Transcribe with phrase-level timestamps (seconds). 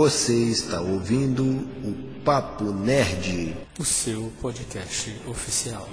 [0.00, 5.88] Você está ouvindo o Papo Nerd, o seu podcast oficial.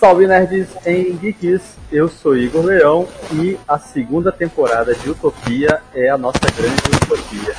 [0.00, 6.08] Salve nerds em Geeks, eu sou Igor Leão e a segunda temporada de Utopia é
[6.08, 7.54] a nossa grande utopia.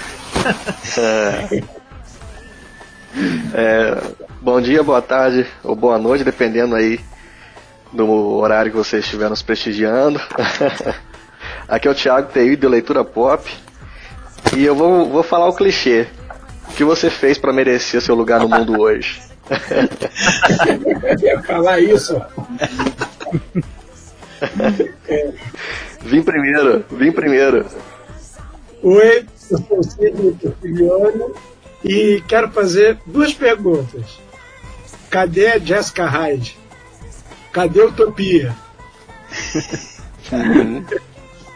[3.54, 4.02] É,
[4.42, 7.00] bom dia, boa tarde ou boa noite, dependendo aí
[7.92, 10.20] do horário que você estiver nos prestigiando.
[11.68, 13.50] Aqui é o Thiago TI do Leitura Pop
[14.58, 16.08] e eu vou, vou falar o clichê.
[16.70, 19.22] O que você fez para merecer seu lugar no mundo hoje?
[21.06, 22.20] Eu ia falar isso.
[26.02, 27.66] Vim primeiro, vim primeiro.
[28.82, 31.36] Oi, eu sou o Torquiliano
[31.84, 34.20] e quero fazer duas perguntas.
[35.10, 36.58] Cadê a Jessica Hyde?
[37.52, 38.56] Cadê a Utopia?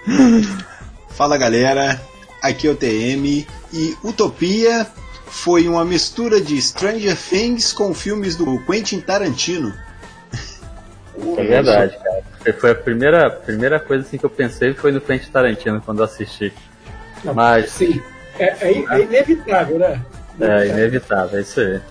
[1.09, 2.01] Fala galera,
[2.41, 4.85] aqui é o TM e Utopia
[5.25, 9.73] foi uma mistura de Stranger Things com filmes do Quentin Tarantino.
[11.37, 12.23] É verdade, cara.
[12.59, 16.05] Foi a primeira, primeira coisa assim que eu pensei foi no Quentin Tarantino quando eu
[16.05, 16.53] assisti.
[17.23, 17.71] Mas.
[17.71, 18.01] Sim,
[18.39, 20.01] é, é, é inevitável, né?
[20.39, 21.81] É inevitável, é isso aí.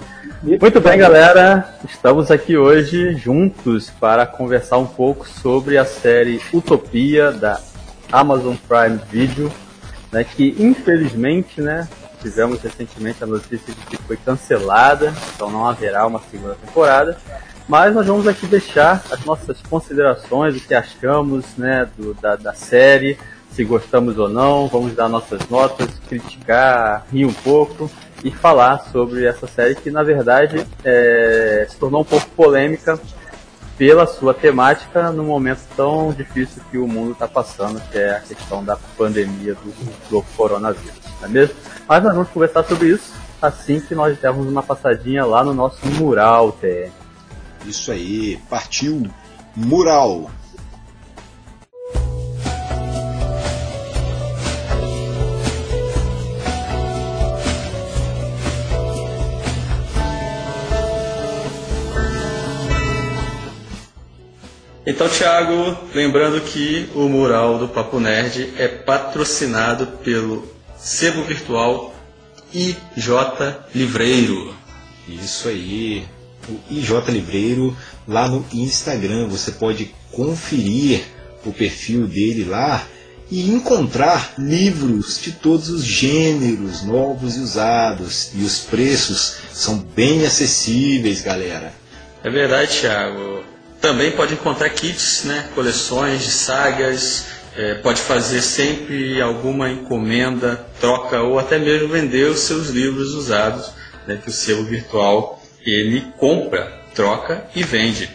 [0.61, 1.69] Muito bem, galera.
[1.85, 7.61] Estamos aqui hoje juntos para conversar um pouco sobre a série Utopia da
[8.13, 9.53] Amazon Prime Video,
[10.13, 11.89] né, que infelizmente, né,
[12.23, 17.19] tivemos recentemente a notícia de que foi cancelada, então não haverá uma segunda temporada.
[17.69, 22.55] Mas nós vamos aqui deixar as nossas considerações, o que achamos né, do, da, da
[22.55, 23.19] série,
[23.51, 27.91] se gostamos ou não, vamos dar nossas notas, criticar, rir um pouco
[28.25, 32.99] e falar sobre essa série que na verdade é, se tornou um pouco polêmica
[33.77, 38.21] pela sua temática num momento tão difícil que o mundo está passando, que é a
[38.21, 41.55] questão da pandemia do, do coronavírus, não é mesmo?
[41.87, 45.87] Mas nós vamos conversar sobre isso assim que nós dermos uma passadinha lá no nosso
[45.87, 46.91] mural TM.
[47.67, 49.09] Isso aí, partiu
[49.55, 50.31] mural.
[64.87, 70.49] Então, Thiago, lembrando que o mural do Papo Nerd é patrocinado pelo
[70.79, 71.93] sebo virtual
[72.55, 74.55] IJ Livreiro.
[75.09, 76.07] Isso aí,
[76.49, 77.77] o IJ Livreiro
[78.07, 79.27] lá no Instagram.
[79.27, 81.03] Você pode conferir
[81.45, 82.87] o perfil dele lá
[83.29, 88.31] e encontrar livros de todos os gêneros, novos e usados.
[88.37, 91.75] E os preços são bem acessíveis, galera.
[92.23, 93.56] É verdade, Thiago.
[93.81, 97.27] Também pode encontrar kits, né, coleções de sagas,
[97.57, 103.71] é, pode fazer sempre alguma encomenda, troca ou até mesmo vender os seus livros usados,
[104.07, 108.11] né, que o selo virtual ele compra, troca e vende.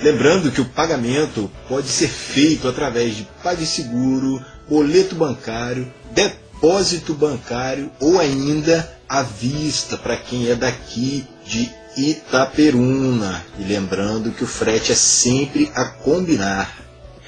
[0.00, 8.18] Lembrando que o pagamento pode ser feito através de PagSeguro, boleto bancário, depósito bancário ou
[8.18, 13.44] ainda à vista para quem é daqui de Itaperuna.
[13.58, 16.78] E lembrando que o frete é sempre a combinar.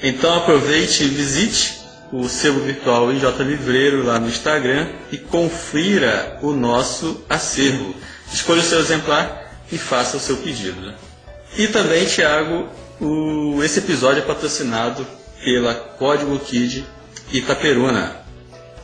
[0.01, 1.79] Então aproveite e visite
[2.11, 7.95] o sebo virtual IJ Livreiro lá no Instagram e confira o nosso acervo.
[8.31, 10.93] Escolha o seu exemplar e faça o seu pedido.
[11.57, 12.67] E também, Thiago,
[12.99, 15.05] o, esse episódio é patrocinado
[15.43, 16.85] pela Código Kid
[17.31, 18.23] Itaperuna.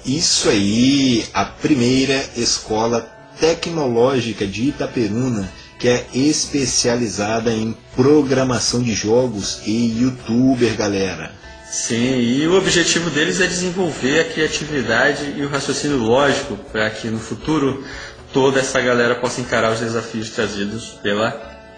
[0.06, 3.02] Isso aí, a primeira escola
[3.40, 5.50] tecnológica de Itaperuna
[5.82, 11.32] que é especializada em programação de jogos e youtuber, galera.
[11.72, 17.08] Sim, e o objetivo deles é desenvolver a criatividade e o raciocínio lógico para que
[17.08, 17.84] no futuro
[18.32, 21.32] toda essa galera possa encarar os desafios trazidos pela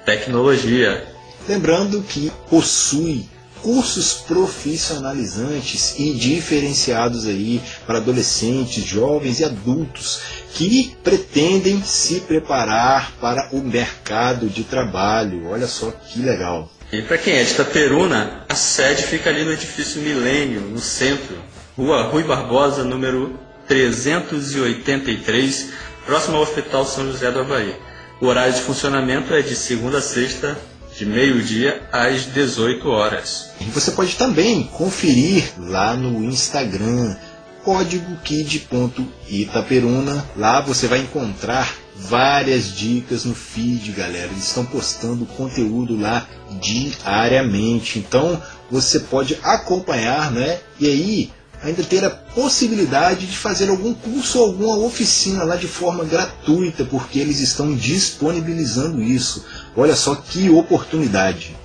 [0.05, 1.07] tecnologia.
[1.47, 3.25] Lembrando que possui
[3.63, 10.21] cursos profissionalizantes e diferenciados aí para adolescentes, jovens e adultos
[10.53, 15.47] que pretendem se preparar para o mercado de trabalho.
[15.47, 16.69] Olha só que legal.
[16.91, 21.37] E para quem é de Itaperuna, a sede fica ali no edifício Milênio, no centro,
[21.75, 25.69] Rua Rui Barbosa, número 383,
[26.05, 27.75] próximo ao Hospital São José do Havaí.
[28.21, 30.55] O horário de funcionamento é de segunda a sexta,
[30.97, 33.51] de meio-dia às 18 horas.
[33.59, 37.15] E você pode também conferir lá no Instagram
[37.63, 40.23] código kid.itaperuna.
[40.35, 44.31] Lá você vai encontrar várias dicas no feed, galera.
[44.31, 46.27] Eles estão postando conteúdo lá
[46.61, 47.97] diariamente.
[47.99, 50.59] Então você pode acompanhar, né?
[50.79, 51.31] E aí
[51.63, 56.83] ainda ter a possibilidade de fazer algum curso ou alguma oficina lá de forma gratuita,
[56.83, 59.45] porque eles estão disponibilizando isso.
[59.75, 61.55] Olha só que oportunidade.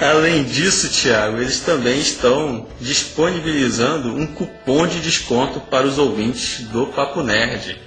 [0.00, 6.88] Além disso, Tiago, eles também estão disponibilizando um cupom de desconto para os ouvintes do
[6.88, 7.80] Papo Nerd.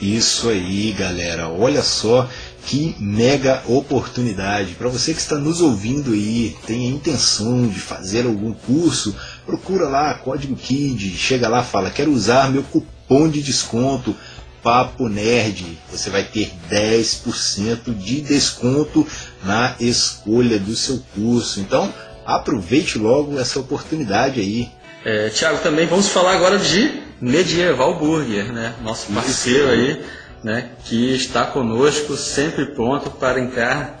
[0.00, 1.48] Isso aí, galera.
[1.48, 2.28] Olha só
[2.66, 4.74] que mega oportunidade.
[4.74, 9.14] Para você que está nos ouvindo aí, tem a intenção de fazer algum curso,
[9.46, 14.14] procura lá Código KID, chega lá, fala: "Quero usar meu cupom de desconto
[14.62, 15.78] Papo Nerd".
[15.90, 19.06] Você vai ter 10% de desconto
[19.44, 21.60] na escolha do seu curso.
[21.60, 21.92] Então,
[22.24, 24.70] aproveite logo essa oportunidade aí.
[25.04, 28.74] É, Tiago, também vamos falar agora de Medieval Burger, né?
[28.82, 30.04] Nosso parceiro aí,
[30.44, 30.70] né?
[30.84, 34.00] Que está conosco, sempre pronto para entrar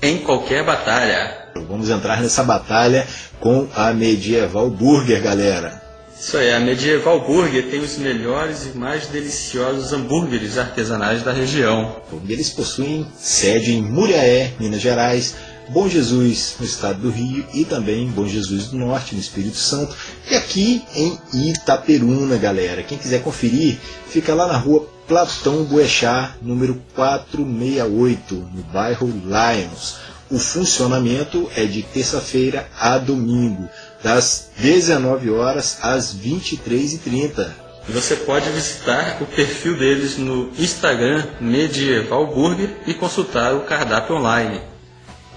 [0.00, 1.45] em qualquer batalha.
[1.64, 3.06] Vamos entrar nessa batalha
[3.40, 5.82] com a Medieval Burger, galera.
[6.18, 11.96] Isso aí, a Medieval Burger tem os melhores e mais deliciosos hambúrgueres artesanais da região.
[12.28, 15.34] Eles possuem sede em Muriaé, Minas Gerais,
[15.68, 19.96] Bom Jesus no estado do Rio e também Bom Jesus do Norte no Espírito Santo
[20.30, 21.18] e aqui em
[21.50, 22.84] Itaperuna, galera.
[22.84, 23.76] Quem quiser conferir,
[24.08, 29.96] fica lá na rua Platão Boechat, número 468, no bairro Lions.
[30.28, 33.68] O funcionamento é de terça-feira a domingo,
[34.02, 37.48] das 19 horas às 23h30.
[37.88, 44.60] Você pode visitar o perfil deles no Instagram Medieval Burger e consultar o cardápio online.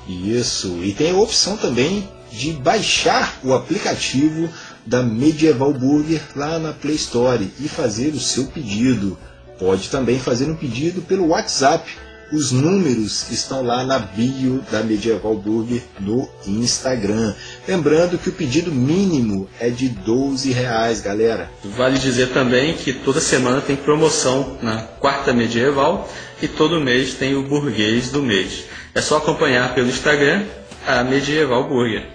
[0.08, 4.50] Isso, e tem a opção também de baixar o aplicativo
[4.84, 9.16] da Medieval Burger lá na Play Store e fazer o seu pedido.
[9.60, 11.88] Pode também fazer um pedido pelo WhatsApp.
[12.31, 17.34] Os números estão lá na bio da Medieval Burger no Instagram.
[17.68, 21.50] Lembrando que o pedido mínimo é de 12 reais, galera.
[21.64, 26.08] Vale dizer também que toda semana tem promoção na quarta medieval
[26.40, 28.66] e todo mês tem o burguês do mês.
[28.94, 30.46] É só acompanhar pelo Instagram
[30.86, 32.08] a Medieval Burger.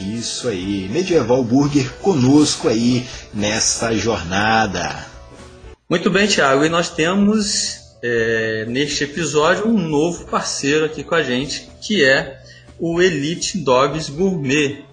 [0.00, 5.06] Isso aí, Medieval Burger conosco aí nessa jornada.
[5.88, 11.22] Muito bem, Thiago, e nós temos é, neste episódio um novo parceiro aqui com a
[11.22, 12.40] gente, que é
[12.78, 14.84] o Elite Dogs Gourmet.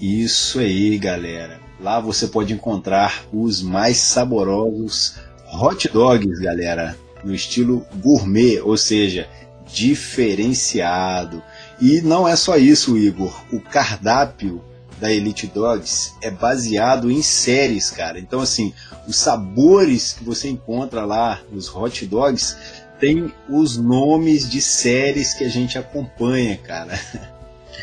[0.00, 1.60] Isso aí, galera.
[1.80, 5.16] Lá você pode encontrar os mais saborosos
[5.52, 9.28] hot dogs, galera, no estilo gourmet, ou seja,
[9.66, 11.42] diferenciado.
[11.80, 13.34] E não é só isso, Igor.
[13.52, 14.62] O cardápio
[15.00, 18.18] da Elite Dogs é baseado em séries, cara.
[18.18, 18.72] Então, assim,
[19.08, 22.56] os sabores que você encontra lá nos hot dogs
[23.00, 27.00] tem os nomes de séries que a gente acompanha, cara.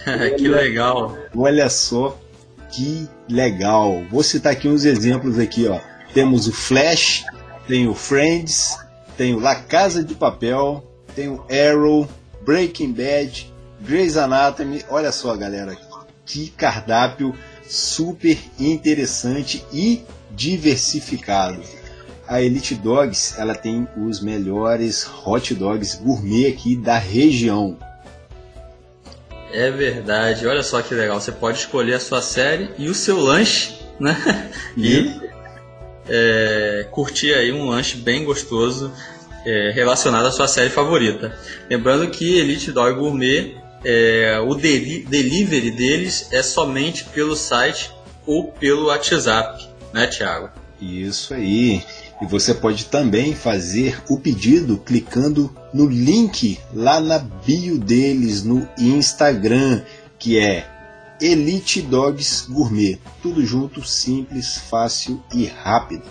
[0.38, 1.18] que legal.
[1.36, 2.18] Olha só
[2.70, 4.04] que legal.
[4.12, 5.80] Vou citar aqui uns exemplos aqui, ó.
[6.14, 7.26] Temos o Flash,
[7.68, 8.78] tem o Friends,
[9.18, 10.84] tem o La Casa de Papel,
[11.16, 12.08] tem o Arrow,
[12.46, 14.84] Breaking Bad, Grey's Anatomy.
[14.90, 15.76] Olha só, galera,
[16.28, 17.34] que cardápio
[17.66, 21.62] super interessante e diversificado.
[22.28, 27.80] A Elite Dogs ela tem os melhores hot dogs gourmet aqui da região.
[29.54, 31.20] É verdade, olha só que legal.
[31.20, 34.52] Você pode escolher a sua série e o seu lanche, né?
[34.78, 35.10] E
[36.08, 38.92] é, curtir aí um lanche bem gostoso
[39.46, 41.38] é, relacionado à sua série favorita.
[41.70, 47.92] Lembrando que Elite Dog Gourmet, é, o deli delivery deles é somente pelo site
[48.26, 50.50] ou pelo WhatsApp, né, Thiago?
[50.82, 51.84] Isso aí.
[52.22, 58.68] E você pode também fazer o pedido clicando no link lá na bio deles no
[58.78, 59.82] Instagram,
[60.18, 60.68] que é
[61.22, 63.00] Elite Dogs Gourmet.
[63.22, 66.04] Tudo junto, simples, fácil e rápido.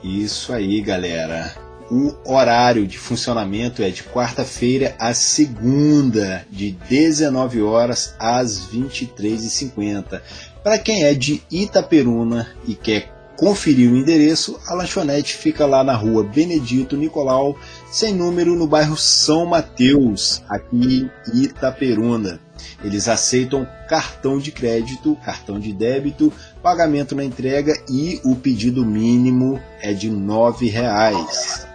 [0.02, 1.54] Isso aí, galera.
[1.94, 10.22] O horário de funcionamento é de quarta-feira a segunda, de 19 horas às 23h50.
[10.64, 15.94] Para quem é de Itaperuna e quer conferir o endereço, a lanchonete fica lá na
[15.94, 17.58] rua Benedito Nicolau,
[17.90, 22.40] sem número, no bairro São Mateus, aqui em Itaperuna.
[22.82, 26.32] Eles aceitam cartão de crédito, cartão de débito,
[26.62, 31.70] pagamento na entrega e o pedido mínimo é de R$ reais.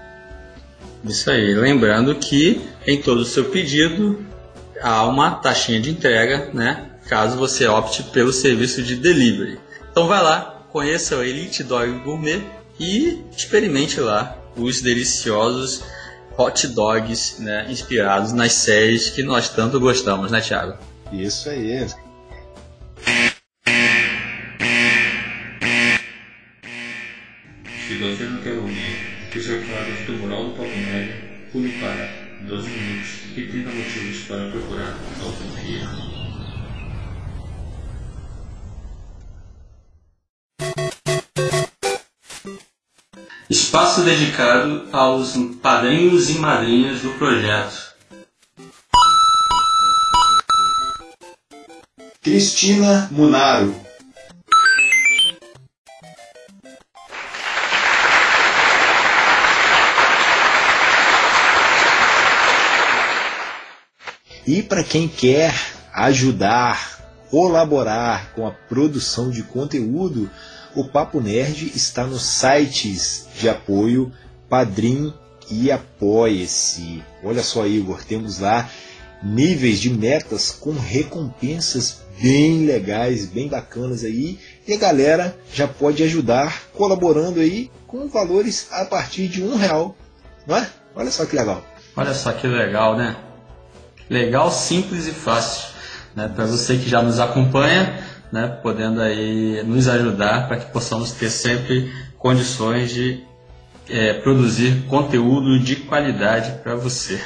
[1.03, 4.25] Isso aí, lembrando que em todo o seu pedido
[4.81, 6.91] há uma taxinha de entrega, né?
[7.07, 9.59] Caso você opte pelo serviço de delivery.
[9.91, 12.41] Então vai lá, conheça o Elite Dog Gourmet
[12.79, 15.83] e experimente lá os deliciosos
[16.37, 20.77] hot dogs, né, inspirados nas séries que nós tanto gostamos, né, Thiago?
[21.11, 21.87] Isso aí.
[34.27, 34.93] Para procurar
[35.23, 35.87] autonomia.
[43.49, 47.95] Espaço dedicado aos padrinhos e madrinhas do projeto.
[52.21, 53.86] Cristina Munaro.
[64.47, 65.53] E para quem quer
[65.93, 70.29] ajudar, colaborar com a produção de conteúdo,
[70.73, 74.09] o Papo Nerd está nos sites de apoio
[74.47, 75.13] Padrim
[75.51, 77.03] e Apoia-se.
[77.21, 78.69] Olha só, Igor, temos lá
[79.21, 84.39] níveis de metas com recompensas bem legais, bem bacanas aí.
[84.65, 89.93] E a galera já pode ajudar colaborando aí com valores a partir de um real.
[90.45, 90.69] Não é?
[90.95, 91.61] Olha só que legal.
[91.97, 93.26] Olha só que legal, né?
[94.09, 95.69] Legal, simples e fácil.
[96.15, 96.31] Né?
[96.33, 98.47] Para você que já nos acompanha, né?
[98.61, 103.23] podendo aí nos ajudar para que possamos ter sempre condições de
[103.89, 107.19] é, produzir conteúdo de qualidade para você.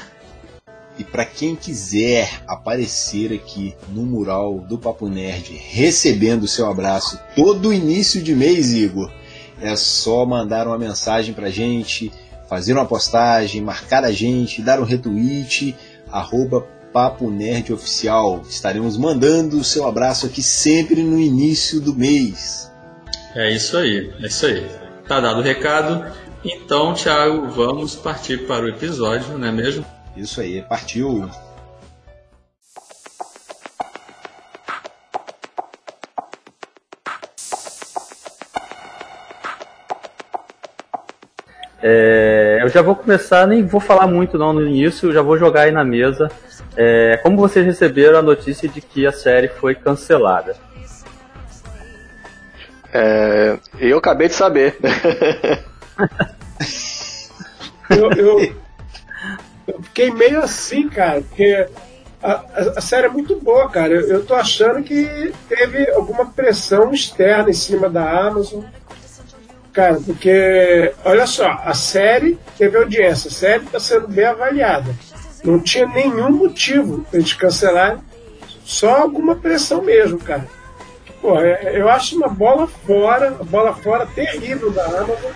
[0.98, 7.20] E para quem quiser aparecer aqui no mural do Papo Nerd, recebendo o seu abraço
[7.36, 9.12] todo início de mês, Igor,
[9.62, 12.12] é só mandar uma mensagem para gente,
[12.50, 15.76] fazer uma postagem, marcar a gente, dar um retweet,
[16.12, 16.62] arroba
[16.94, 18.42] Papo Nerd Oficial.
[18.50, 22.72] Estaremos mandando o seu abraço aqui sempre no início do mês.
[23.36, 24.66] É isso aí, é isso aí.
[25.08, 26.06] Tá dado o recado.
[26.44, 29.86] Então, Thiago, vamos partir para o episódio, não é mesmo?
[30.18, 31.30] Isso aí, partiu.
[41.84, 42.31] É,
[42.62, 45.64] eu já vou começar, nem vou falar muito não no início, eu já vou jogar
[45.64, 46.30] aí na mesa.
[46.76, 50.56] É, como vocês receberam a notícia de que a série foi cancelada?
[52.94, 54.78] É, eu acabei de saber.
[57.90, 58.56] eu, eu,
[59.68, 61.68] eu, fiquei meio assim, cara, porque
[62.22, 63.94] a, a, a, série é muito boa, cara.
[63.94, 68.64] Eu, eu tô achando que teve alguma pressão externa em cima da Amazon.
[69.74, 74.94] Cara, porque, olha só, a série teve audiência, a série está sendo bem avaliada.
[75.44, 78.00] Não tinha nenhum motivo para eles cancelarem,
[78.66, 80.46] só alguma pressão mesmo, cara.
[81.22, 85.32] Pô, é, eu acho uma bola fora, uma bola fora terrível da Amazon.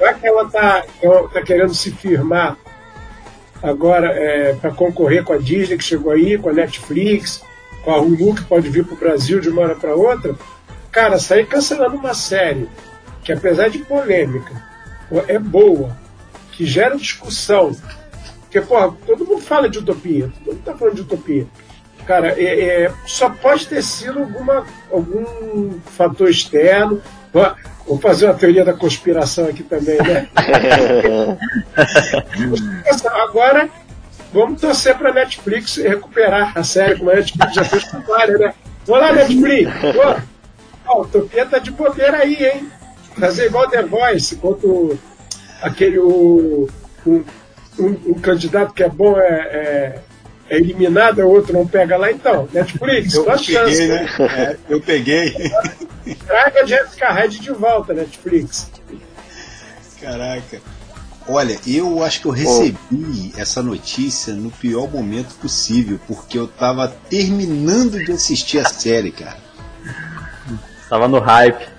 [0.00, 0.84] Já que ela tá,
[1.32, 2.56] tá querendo se firmar
[3.62, 7.42] agora é, para concorrer com a Disney que chegou aí, com a Netflix,
[7.84, 10.34] com a Hulu que pode vir para o Brasil de uma hora para outra,
[10.90, 12.68] cara, sair cancelando uma série
[13.24, 14.62] que apesar de polêmica
[15.26, 15.96] é boa,
[16.52, 17.74] que gera discussão,
[18.42, 21.46] porque porra, todo mundo fala de utopia, todo mundo está falando de utopia.
[22.06, 27.02] Cara, é, é, só pode ter sido alguma, algum fator externo.
[27.86, 30.28] Vou fazer uma teoria da conspiração aqui também, né?
[33.24, 33.68] Agora,
[34.32, 38.38] vamos torcer para a Netflix recuperar a série, como a Netflix já fez com várias,
[38.38, 38.54] né?
[38.86, 39.72] Vamos lá, Netflix!
[40.86, 42.70] Pô, o Topia tá de poder aí, hein?
[43.18, 44.98] Fazer igual The Voice, quanto
[45.62, 45.98] aquele.
[45.98, 46.68] O,
[47.06, 47.24] um,
[47.78, 49.98] um, um, candidato que é bom é, é
[50.48, 52.48] é eliminado, o outro não pega lá, então.
[52.52, 54.08] Netflix, eu peguei, chance, né?
[54.36, 55.34] É, eu peguei.
[56.26, 58.70] Traga Jessica Hyde de volta, Netflix.
[60.00, 60.60] Caraca.
[61.26, 63.40] Olha, eu acho que eu recebi oh.
[63.40, 69.38] essa notícia no pior momento possível, porque eu tava terminando de assistir a série, cara.
[70.90, 71.73] Tava no hype.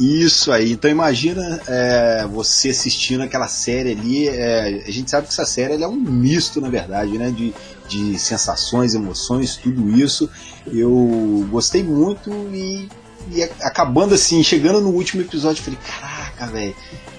[0.00, 0.72] Isso aí.
[0.72, 4.28] Então imagina é, você assistindo aquela série ali.
[4.28, 7.30] É, a gente sabe que essa série é um misto, na verdade, né?
[7.30, 7.52] De,
[7.86, 10.28] de sensações, emoções, tudo isso.
[10.66, 12.88] Eu gostei muito e
[13.30, 16.74] e acabando assim, chegando no último episódio, falei, caraca, velho.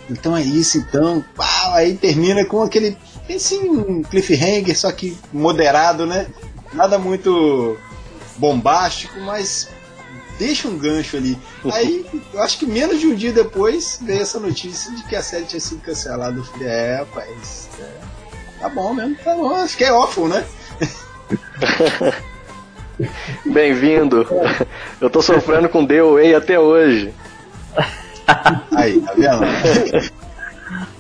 [0.09, 1.23] Então é isso, então.
[1.73, 2.97] Aí termina com aquele.
[3.33, 6.27] Assim, um cliffhanger, só que moderado, né?
[6.73, 7.77] Nada muito
[8.38, 9.69] bombástico, mas
[10.41, 11.38] deixa um gancho ali.
[11.71, 15.21] Aí, eu acho que menos de um dia depois veio essa notícia de que a
[15.21, 16.36] série tinha sido cancelada.
[16.36, 20.43] Eu falei, é, rapaz, é, tá bom mesmo, tá bom, acho que é órfão, né?
[23.45, 24.27] Bem-vindo.
[25.00, 27.13] Eu tô sofrendo com DOA até hoje.
[28.75, 30.12] Aí, tá vendo?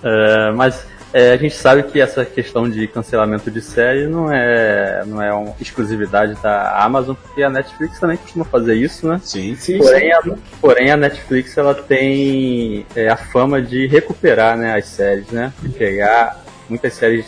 [0.03, 5.03] É, mas é, a gente sabe que essa questão de cancelamento de série não é,
[5.05, 9.19] não é uma exclusividade da Amazon, porque a Netflix também costuma fazer isso, né?
[9.21, 10.21] Sim, Sim, Porém, a,
[10.61, 15.51] porém a Netflix ela tem é, a fama de recuperar né, as séries, né?
[15.61, 17.25] De pegar muitas séries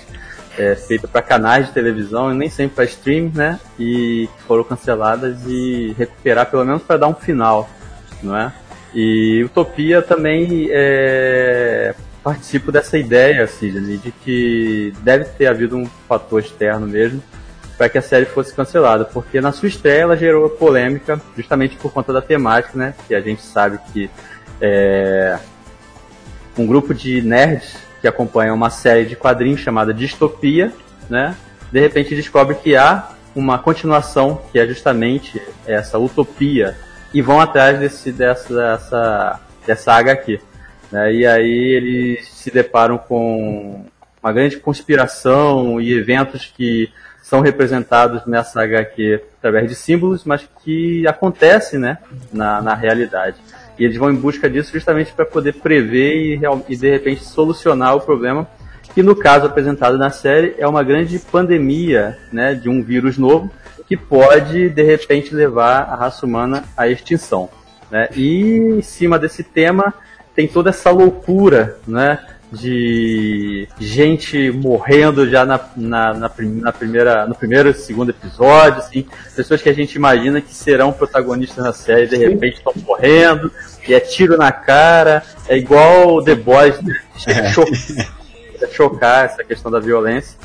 [0.58, 3.60] é, feitas para canais de televisão e nem sempre para stream, né?
[3.78, 7.70] E que foram canceladas e recuperar pelo menos para dar um final,
[8.22, 8.54] não é?
[8.96, 16.40] E Utopia também é, participo dessa ideia, Sidney, de que deve ter havido um fator
[16.40, 17.22] externo mesmo
[17.78, 21.92] para que a série fosse cancelada, porque na sua estreia ela gerou polêmica justamente por
[21.92, 22.94] conta da temática, né?
[23.08, 24.10] Que a gente sabe que
[24.62, 25.38] é,
[26.58, 30.72] um grupo de nerds que acompanha uma série de quadrinhos chamada Distopia,
[31.10, 31.36] né?
[31.72, 36.78] De repente descobre que há uma continuação que é justamente essa utopia
[37.14, 40.40] e vão atrás desse, dessa, dessa, dessa HQ.
[40.94, 41.12] Né?
[41.12, 43.84] E aí eles se deparam com
[44.22, 46.88] uma grande conspiração e eventos que
[47.24, 51.98] são representados nessa HQ através de símbolos, mas que acontecem né,
[52.32, 53.38] na, na realidade.
[53.80, 57.96] E eles vão em busca disso justamente para poder prever e, e, de repente, solucionar
[57.96, 58.48] o problema,
[58.94, 63.52] que no caso apresentado na série é uma grande pandemia né, de um vírus novo
[63.88, 67.50] que pode, de repente, levar a raça humana à extinção.
[67.90, 68.10] Né?
[68.16, 69.92] E em cima desse tema
[70.36, 72.20] tem toda essa loucura, né?
[72.52, 79.08] De gente morrendo já na, na, na, na primeira, no primeiro e segundo episódio, assim,
[79.36, 83.52] pessoas que a gente imagina que serão protagonistas na série de repente estão morrendo,
[83.88, 86.96] e é tiro na cara, é igual The Boys, né?
[87.28, 87.50] É.
[87.50, 88.14] Chocar,
[88.72, 90.38] chocar essa questão da violência,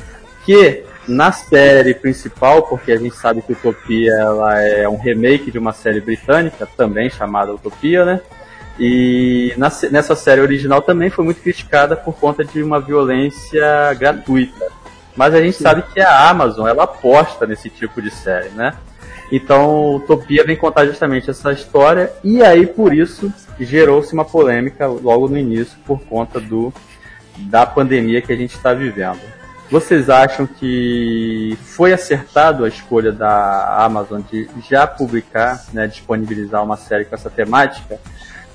[0.45, 5.57] que na série principal, porque a gente sabe que Utopia ela é um remake de
[5.57, 8.21] uma série britânica, também chamada Utopia, né?
[8.79, 14.67] E na, nessa série original também foi muito criticada por conta de uma violência gratuita.
[15.15, 15.63] Mas a gente Sim.
[15.63, 18.73] sabe que a Amazon ela aposta nesse tipo de série, né?
[19.31, 25.27] Então, Utopia vem contar justamente essa história e aí por isso gerou-se uma polêmica logo
[25.27, 26.73] no início por conta do
[27.37, 29.19] da pandemia que a gente está vivendo.
[29.69, 36.75] Vocês acham que foi acertado a escolha da Amazon de já publicar, né, disponibilizar uma
[36.75, 37.99] série com essa temática?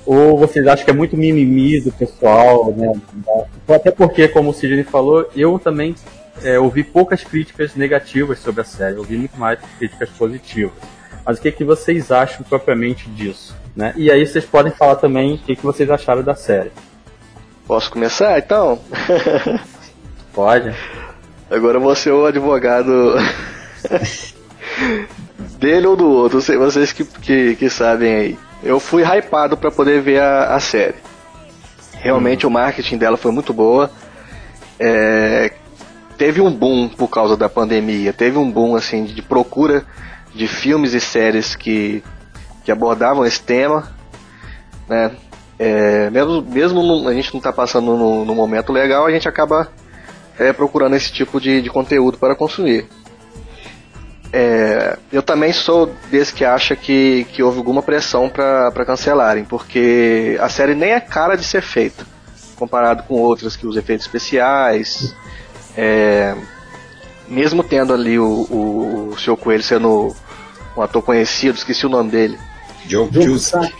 [0.05, 2.93] Ou vocês acham que é muito mimimi do pessoal, né?
[3.67, 5.95] Até porque, como o Sidney falou, eu também
[6.43, 10.73] é, ouvi poucas críticas negativas sobre a série, ouvi muito mais críticas positivas.
[11.25, 13.55] Mas o que, que vocês acham propriamente disso?
[13.75, 13.93] Né?
[13.97, 16.71] E aí vocês podem falar também o que, que vocês acharam da série.
[17.67, 18.79] Posso começar então?
[20.33, 20.75] Pode.
[21.49, 23.15] Agora você é o advogado
[25.57, 30.01] dele ou do outro, vocês que, que, que sabem aí eu fui hypado para poder
[30.01, 30.95] ver a, a série.
[31.93, 32.49] Realmente hum.
[32.49, 33.89] o marketing dela foi muito boa.
[34.79, 35.51] É,
[36.17, 39.85] teve um boom por causa da pandemia, teve um boom assim de procura
[40.33, 42.03] de filmes e séries que,
[42.63, 43.91] que abordavam esse tema,
[44.87, 45.11] né?
[45.57, 49.69] É, mesmo mesmo a gente não está passando no, no, momento legal, a gente acaba
[50.37, 52.85] é, procurando esse tipo de, de conteúdo para consumir.
[54.37, 60.37] É, eu também sou desse que acha que, que houve alguma pressão para cancelarem, porque
[60.41, 62.05] a série nem é cara de ser feita,
[62.57, 65.15] comparado com outras que os efeitos especiais,
[65.77, 66.35] é,
[67.29, 70.13] mesmo tendo ali o, o, o seu Coelho sendo
[70.75, 72.37] um ator conhecido, esqueci o nome dele.
[72.89, 73.73] Joe Cusack.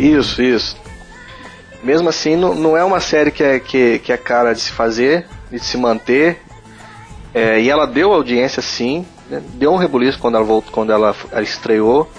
[0.00, 0.76] Isso, isso.
[1.80, 4.72] Mesmo assim, não, não é uma série que é, que, que é cara de se
[4.72, 6.42] fazer, de se manter.
[7.32, 9.06] É, e ela deu audiência sim?
[9.54, 12.10] Deu um rebuliço quando ela voltou, quando ela, estreou.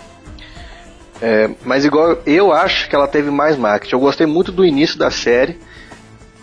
[1.22, 3.96] É, mas igual eu acho que ela teve mais marketing.
[3.96, 5.60] Eu gostei muito do início da série,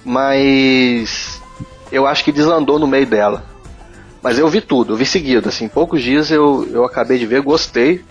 [0.05, 1.40] mas
[1.90, 3.44] eu acho que desandou no meio dela.
[4.22, 7.42] Mas eu vi tudo, eu vi seguido, assim, poucos dias eu, eu acabei de ver,
[7.42, 8.05] gostei,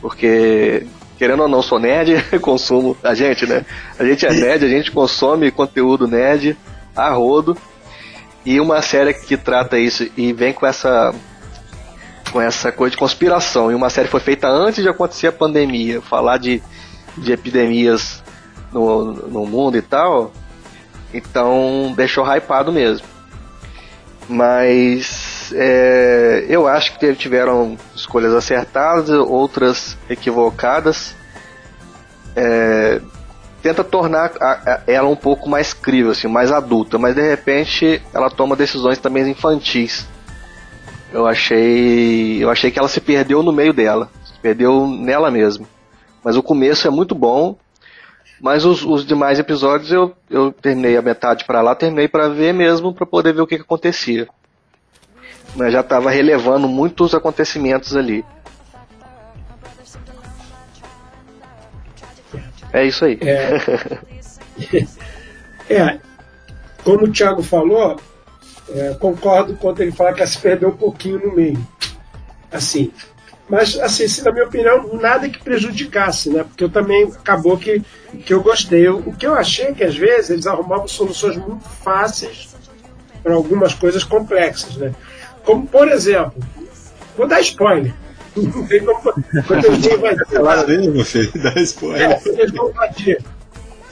[0.00, 0.86] porque
[1.16, 3.64] querendo ou não, sou nerd, consumo a gente, né?
[3.98, 6.56] A gente é nerd, a gente consome conteúdo nerd
[6.94, 7.56] a rodo.
[8.44, 11.14] E uma série que trata isso e vem com essa
[12.34, 13.70] com essa coisa de conspiração.
[13.70, 16.60] E uma série foi feita antes de acontecer a pandemia, falar de,
[17.16, 18.24] de epidemias
[18.72, 20.32] no, no mundo e tal.
[21.14, 23.06] Então deixou hypado mesmo.
[24.28, 31.14] Mas é, eu acho que tiveram escolhas acertadas, outras equivocadas.
[32.34, 33.00] É,
[33.62, 34.32] tenta tornar
[34.88, 39.30] ela um pouco mais crível, assim, mais adulta, mas de repente ela toma decisões também
[39.30, 40.12] infantis.
[41.14, 45.64] Eu achei, eu achei que ela se perdeu no meio dela, se perdeu nela mesma.
[46.24, 47.56] Mas o começo é muito bom,
[48.40, 52.52] mas os, os demais episódios eu, eu terminei a metade para lá, terminei para ver
[52.52, 54.26] mesmo, para poder ver o que, que acontecia.
[55.54, 58.24] Mas já estava relevando muitos acontecimentos ali.
[62.72, 63.20] É isso aí.
[63.22, 63.60] É,
[65.72, 66.00] é
[66.82, 68.00] como o Thiago falou,
[68.70, 71.64] é, concordo quando ele fala que ela se perdeu um pouquinho no meio.
[72.50, 72.92] Assim,
[73.48, 76.44] mas, assim, na minha opinião, nada que prejudicasse, né?
[76.44, 77.82] Porque eu também acabou que,
[78.24, 78.86] que eu gostei.
[78.86, 82.54] Eu, o que eu achei é que às vezes eles arrumavam soluções muito fáceis
[83.22, 84.94] para algumas coisas complexas, né?
[85.44, 86.42] Como, por exemplo,
[87.16, 87.92] vou dar spoiler.
[88.34, 89.00] Não tem como.
[89.46, 90.40] Quando eles vão invadir.
[90.40, 92.10] Lá, meu filho, dá spoiler.
[92.10, 93.22] É, eles vão invadir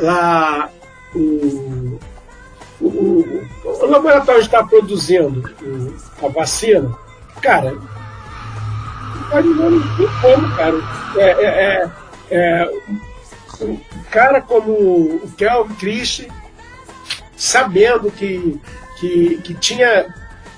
[0.00, 0.70] lá
[1.14, 1.98] o.
[2.82, 5.42] O, laboratório está produzindo
[6.20, 6.92] a vacina,
[7.40, 7.76] cara,
[9.40, 10.74] não tem como, cara.
[11.16, 11.90] É, é, é,
[12.30, 12.70] é,
[13.62, 13.78] um
[14.10, 16.28] cara como o Kelvin Christie,
[17.36, 18.60] sabendo que,
[18.98, 20.12] que, que tinha,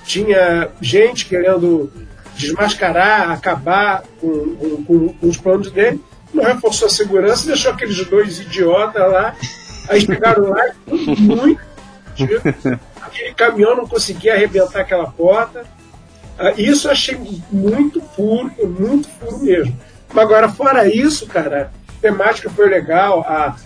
[0.04, 1.92] tinha gente querendo
[2.36, 4.56] desmascarar, acabar com,
[4.86, 6.00] com, com, os planos dele,
[6.32, 9.36] não reforçou a segurança, deixou aqueles dois idiotas lá.
[9.88, 11.58] Aí chegaram lá e
[13.02, 15.64] Aquele caminhão não conseguia arrebentar aquela porta.
[16.38, 17.18] Ah, isso eu achei
[17.50, 19.78] muito puro, muito puro mesmo.
[20.12, 23.20] Mas agora, fora isso, cara, a temática foi legal.
[23.20, 23.56] A,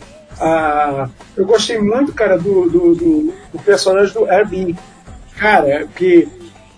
[0.40, 4.76] a, eu gostei muito, cara, do, do, do, do personagem do Airbnb.
[5.36, 6.28] Cara, que,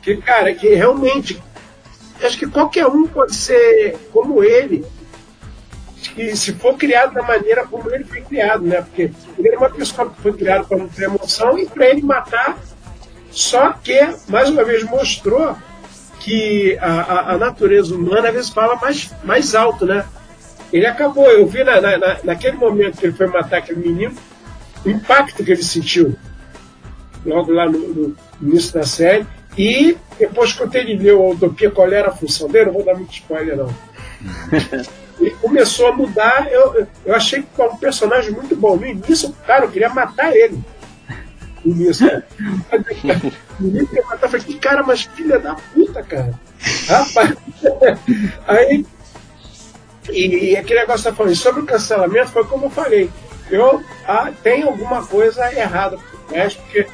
[0.02, 1.42] que, cara, que realmente
[2.22, 4.84] acho que qualquer um pode ser como ele,
[6.08, 8.80] que se for criado da maneira como ele foi criado, né?
[8.80, 12.02] Porque ele é uma pessoa que foi criada para não ter emoção e para ele
[12.02, 12.58] matar,
[13.30, 15.56] só que, mais uma vez, mostrou
[16.20, 20.04] que a, a, a, natureza humana às vezes fala mais, mais alto, né?
[20.72, 24.14] Ele acabou, eu vi na, na, naquele momento que ele foi matar aquele menino,
[24.84, 26.16] o impacto que ele sentiu,
[27.24, 31.90] logo lá no, no início da série, e depois quando ele leu a Utopia, qual
[31.90, 33.74] era a função dele, não vou dar muito spoiler não.
[35.20, 38.76] ele começou a mudar, eu, eu achei que foi um personagem muito bom.
[38.76, 40.62] No início, cara, eu queria matar ele
[41.64, 42.22] início.
[43.58, 46.32] O menino quer matar, eu falei, que cara, mas filha da puta, cara.
[46.86, 47.36] Rapaz.
[48.46, 48.86] Aí.
[50.10, 53.10] E, e aquele negócio que tá falando sobre o cancelamento foi como eu falei.
[53.50, 56.86] Eu ah, tem alguma coisa errada por trás, porque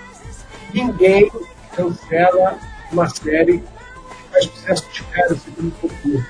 [0.74, 1.30] ninguém
[1.74, 2.58] cancela
[2.90, 6.26] uma série que faz sucesso de cara segundo futuro,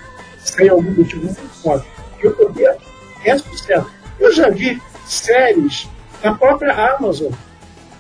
[0.47, 1.87] sem algum motivo muito forte.
[2.21, 2.77] Eu podia
[3.25, 3.87] 10%.
[4.19, 5.89] Eu já vi séries
[6.23, 7.33] da própria Amazon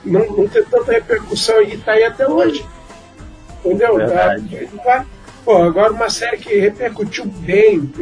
[0.07, 2.65] não, não tem tanta repercussão e está aí até hoje.
[3.65, 3.99] Entendeu?
[4.09, 4.37] Tá,
[4.85, 5.07] tá,
[5.45, 7.93] pô, agora uma série que repercutiu bem,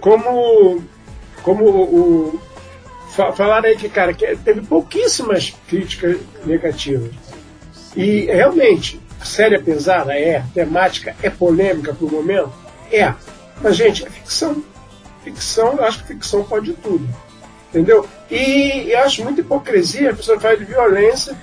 [0.00, 0.82] como,
[1.42, 2.40] como o,
[3.34, 7.10] falaram aí que, cara, que teve pouquíssimas críticas negativas.
[7.96, 10.14] E realmente, a série é pesada?
[10.14, 10.38] É.
[10.38, 12.52] A temática é polêmica por momento?
[12.92, 13.14] É.
[13.60, 14.62] Mas, gente, é ficção.
[15.22, 17.06] Ficção, eu acho que ficção pode tudo.
[17.68, 18.08] Entendeu?
[18.30, 21.36] E, eu acho muita hipocrisia a pessoa fala de violência,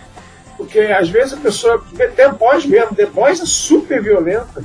[0.57, 1.83] porque às vezes a pessoa.
[1.95, 4.63] The Boys mesmo, The Boys é super violenta.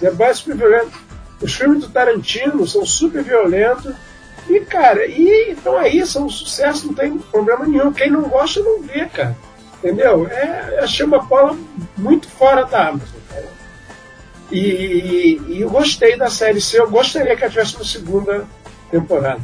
[0.00, 1.06] The Boys é super violento.
[1.40, 3.94] Os filmes do Tarantino são super violentos.
[4.48, 7.92] E, cara, e então aí são um sucesso, não tem problema nenhum.
[7.92, 9.36] Quem não gosta não vê, cara.
[9.78, 10.26] Entendeu?
[10.28, 11.56] É, achei uma bola
[11.96, 13.15] muito fora da cara.
[14.50, 18.46] E, e, eu gostei da série C, eu gostaria que ela tivesse uma segunda
[18.90, 19.40] temporada.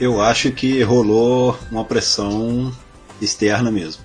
[0.00, 2.72] Eu acho que rolou uma pressão
[3.20, 4.04] externa mesmo.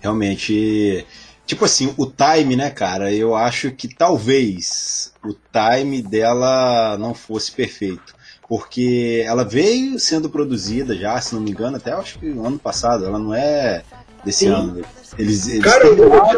[0.00, 1.04] Realmente,
[1.44, 3.12] tipo assim, o time, né, cara?
[3.12, 8.16] Eu acho que talvez o time dela não fosse perfeito.
[8.48, 12.58] Porque ela veio sendo produzida já, se não me engano, até acho que no ano
[12.58, 13.82] passado, ela não é
[14.24, 14.48] desse Sim.
[14.48, 14.84] ano.
[15.18, 15.84] Eles, eles cara,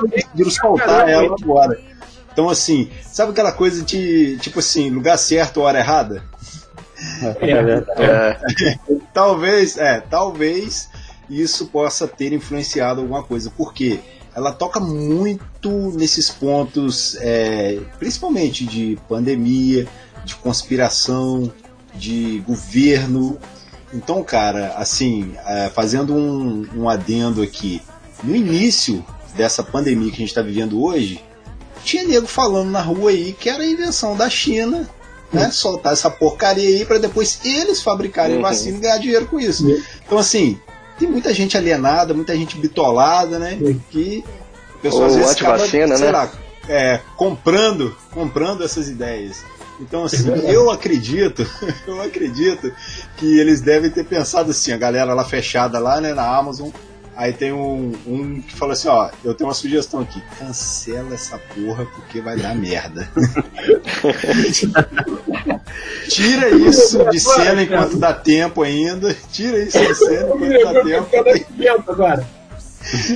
[0.08, 1.78] decidiram soltar ela agora.
[2.32, 6.22] Então, assim, sabe aquela coisa de, tipo assim, lugar certo, hora errada?
[7.40, 8.04] É, é.
[8.04, 8.96] É.
[9.12, 10.88] talvez, é, talvez
[11.28, 14.00] isso possa ter influenciado alguma coisa, porque
[14.34, 19.86] ela toca muito nesses pontos, é, principalmente de pandemia,
[20.24, 21.52] de conspiração,
[21.94, 23.38] de governo.
[23.92, 27.82] Então, cara, assim, é, fazendo um, um adendo aqui,
[28.22, 31.22] no início dessa pandemia que a gente está vivendo hoje,
[31.82, 34.88] tinha nego falando na rua aí que era a invenção da China,
[35.32, 35.46] né?
[35.46, 35.52] Uhum.
[35.52, 38.42] Soltar essa porcaria aí para depois eles fabricarem uhum.
[38.42, 39.66] vacina e ganhar dinheiro com isso.
[39.66, 39.82] Uhum.
[40.06, 40.58] Então, assim,
[40.98, 43.58] tem muita gente alienada, muita gente bitolada, né?
[43.90, 44.24] Que
[44.74, 46.10] o pessoal às vezes acaba, sei né?
[46.10, 46.30] lá,
[46.68, 49.42] é, comprando, comprando essas ideias.
[49.80, 51.46] Então, assim, eu acredito,
[51.86, 52.72] eu acredito
[53.16, 56.70] que eles devem ter pensado assim, a galera lá fechada lá, né, na Amazon,
[57.20, 61.36] Aí tem um, um que fala assim, ó, eu tenho uma sugestão aqui, cancela essa
[61.36, 63.06] porra porque vai dar merda.
[66.08, 69.14] tira isso de cena enquanto dá tempo ainda.
[69.30, 71.10] Tira isso de cena enquanto dá tempo.
[71.90, 72.26] agora.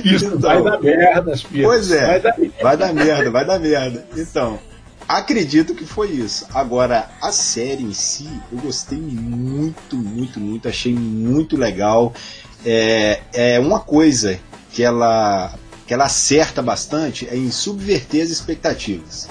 [0.03, 1.65] Isso então, vai dar merda, Pires.
[1.65, 4.05] Pois é, vai dar, vai dar merda, vai dar merda.
[4.15, 4.59] Então,
[5.07, 6.45] acredito que foi isso.
[6.53, 12.13] Agora, a série em si, eu gostei muito, muito, muito, achei muito legal
[12.65, 14.39] é, é uma coisa
[14.71, 15.53] que ela,
[15.85, 19.29] que ela acerta bastante é em subverter as expectativas.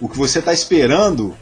[0.00, 1.34] O que você está esperando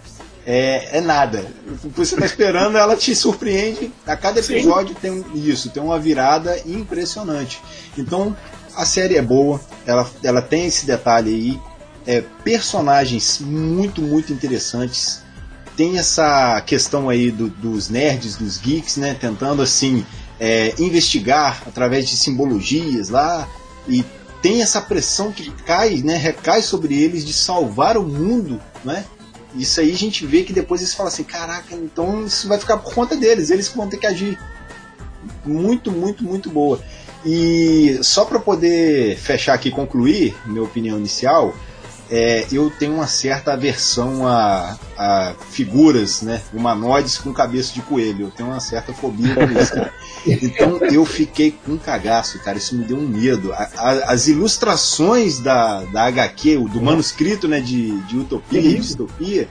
[0.46, 1.44] é, é, nada.
[1.84, 3.92] O que você está esperando, ela te surpreende.
[4.06, 5.00] A cada episódio Sim.
[5.00, 7.60] tem isso, tem uma virada impressionante.
[7.96, 8.34] Então,
[8.74, 11.67] a série é boa, ela, ela tem esse detalhe aí.
[12.08, 15.22] É, personagens muito, muito interessantes.
[15.76, 19.14] Tem essa questão aí do, dos nerds, dos geeks, né?
[19.14, 20.06] Tentando assim
[20.40, 23.46] é, investigar através de simbologias lá
[23.86, 24.04] e
[24.40, 29.04] tem essa pressão que cai, né, recai sobre eles de salvar o mundo, né?
[29.54, 32.76] Isso aí a gente vê que depois eles falam assim, caraca, então isso vai ficar
[32.76, 34.38] por conta deles, eles vão ter que agir.
[35.44, 36.80] Muito, muito, muito boa.
[37.24, 41.54] E só para poder fechar aqui e concluir minha opinião inicial,
[42.10, 48.26] é, eu tenho uma certa aversão a, a, figuras né, humanoides com cabeça de coelho.
[48.26, 49.92] Eu tenho uma certa fobia com isso, cara.
[50.26, 52.58] Então eu fiquei com um cagaço, cara.
[52.58, 53.52] Isso me deu um medo.
[53.52, 59.48] A, a, as ilustrações da, da HQ, do manuscrito né, de, de Utopia e Distopia,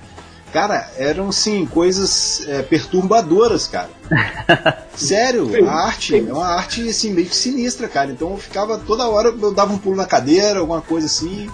[0.51, 3.89] cara, eram sim coisas é, perturbadoras, cara.
[4.95, 8.11] Sério, a arte é uma arte assim, meio que sinistra, cara.
[8.11, 11.49] Então eu ficava toda hora, eu dava um pulo na cadeira, alguma coisa assim.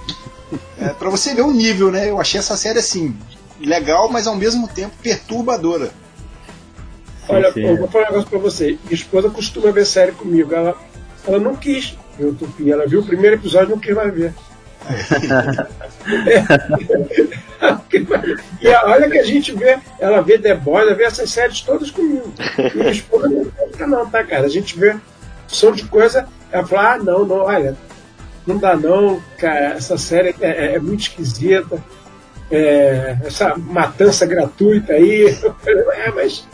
[0.84, 2.10] É, para você ver o nível, né?
[2.10, 3.15] Eu achei essa série assim,
[3.60, 5.91] legal, mas ao mesmo tempo perturbadora.
[7.28, 7.67] Olha, sim, sim.
[7.67, 8.78] eu vou falar um negócio pra você.
[8.84, 10.54] Minha esposa costuma ver série comigo.
[10.54, 10.76] Ela,
[11.26, 12.74] ela não quis ver Utopia.
[12.74, 14.34] Ela viu o primeiro episódio e não quis mais ver.
[18.62, 21.91] e olha que a gente vê, ela vê The Boys, ela vê essas séries todas
[21.91, 22.34] comigo.
[22.58, 24.46] E minha esposa não fica não, tá, cara?
[24.46, 24.96] A gente vê
[25.48, 27.76] som de coisa, ela fala, ah, não, não, olha,
[28.45, 31.82] não dá não, cara, essa série é, é, é muito esquisita,
[32.51, 35.25] é, essa matança gratuita aí.
[35.65, 36.47] é, mas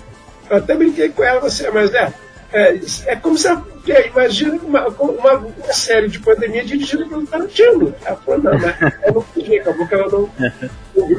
[0.49, 2.13] eu até brinquei com ela, você, mas é,
[2.52, 7.93] é, é como se é, imagina uma, uma, uma, série de pandemia dirigida pelo Tarantino.
[8.04, 10.30] Ela falou, não, mas eu não podia, acabou que ela não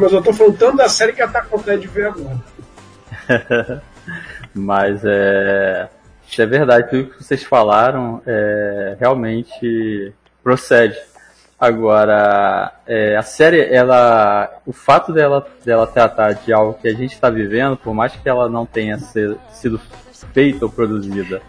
[0.00, 2.40] mas eu tô falando tanto da série que ela tá com de ver agora.
[4.54, 5.88] mas é.
[6.28, 10.96] Isso é verdade, tudo que vocês falaram é, realmente procede.
[11.58, 17.12] Agora, é, a série, ela, o fato dela, dela tratar de algo que a gente
[17.12, 19.78] está vivendo, por mais que ela não tenha ser, sido
[20.32, 21.42] feita ou produzida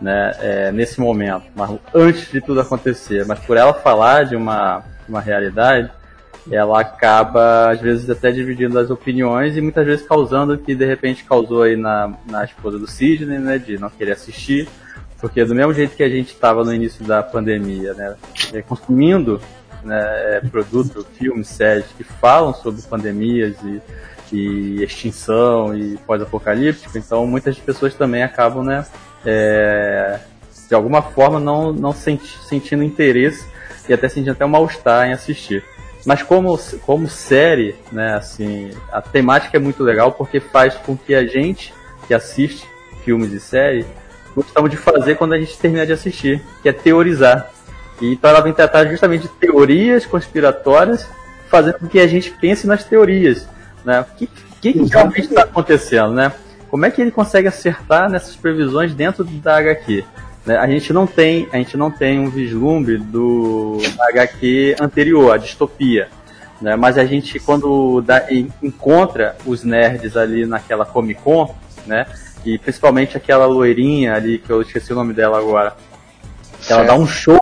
[0.00, 4.82] né, é, nesse momento, mas antes de tudo acontecer, mas por ela falar de uma,
[5.08, 5.90] uma realidade,
[6.50, 10.86] ela acaba às vezes até dividindo as opiniões e muitas vezes causando o que de
[10.86, 14.66] repente causou aí na, na esposa do Sidney, né, de não querer assistir
[15.20, 18.16] porque do mesmo jeito que a gente estava no início da pandemia, né,
[18.52, 19.40] é, consumindo
[19.82, 19.98] né,
[20.36, 23.82] é, produtos, filmes, séries que falam sobre pandemias e,
[24.32, 28.86] e extinção e pós-apocalíptico, então muitas pessoas também acabam, né,
[29.26, 30.20] é,
[30.68, 33.46] de alguma forma não, não senti, sentindo interesse
[33.88, 35.64] e até sentindo até um mal-estar em assistir.
[36.06, 41.12] Mas como, como série, né, assim, a temática é muito legal porque faz com que
[41.12, 41.74] a gente
[42.06, 42.66] que assiste
[43.04, 43.84] filmes e séries
[44.38, 47.50] gostamos de fazer quando a gente termina de assistir, que é teorizar.
[48.00, 51.08] E então ela vem tratar justamente de teorias conspiratórias,
[51.48, 53.48] fazendo com que a gente pense nas teorias.
[53.84, 54.00] Né?
[54.00, 54.26] O que,
[54.60, 56.32] que, que realmente está acontecendo, né?
[56.70, 60.04] Como é que ele consegue acertar nessas previsões dentro da HQ?
[60.46, 60.56] Né?
[60.56, 66.08] A gente não tem, a gente não tem um vislumbre do HQ anterior, a distopia.
[66.60, 66.76] Né?
[66.76, 68.26] Mas a gente, quando dá,
[68.62, 71.54] encontra os nerds ali naquela Comic Con,
[71.86, 72.06] né?
[72.54, 75.76] E principalmente aquela loirinha ali, que eu esqueci o nome dela agora.
[76.68, 77.40] Ela dá um show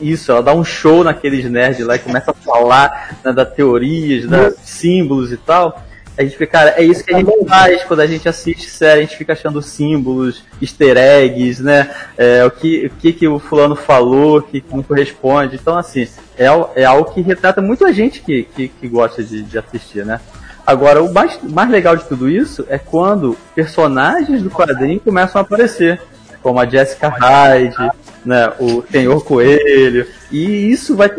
[0.00, 4.26] isso, ela dá um show naqueles nerds lá e começa a falar né, da teorias,
[4.26, 5.82] da símbolos e tal.
[6.16, 9.00] A gente fica, cara, é isso que a gente faz quando a gente assiste série,
[9.00, 11.94] a gente fica achando símbolos, easter eggs, né?
[12.16, 15.54] É, o, que, o que, que o fulano falou, que não corresponde.
[15.54, 19.42] Então, assim, é, é algo que retrata muito a gente que, que, que gosta de,
[19.42, 20.20] de assistir, né?
[20.68, 25.42] Agora, o mais, mais legal de tudo isso é quando personagens do quadrinho começam a
[25.42, 25.98] aparecer,
[26.42, 27.90] como a Jessica Hyde,
[28.22, 31.10] né, o Senhor Coelho, e isso vai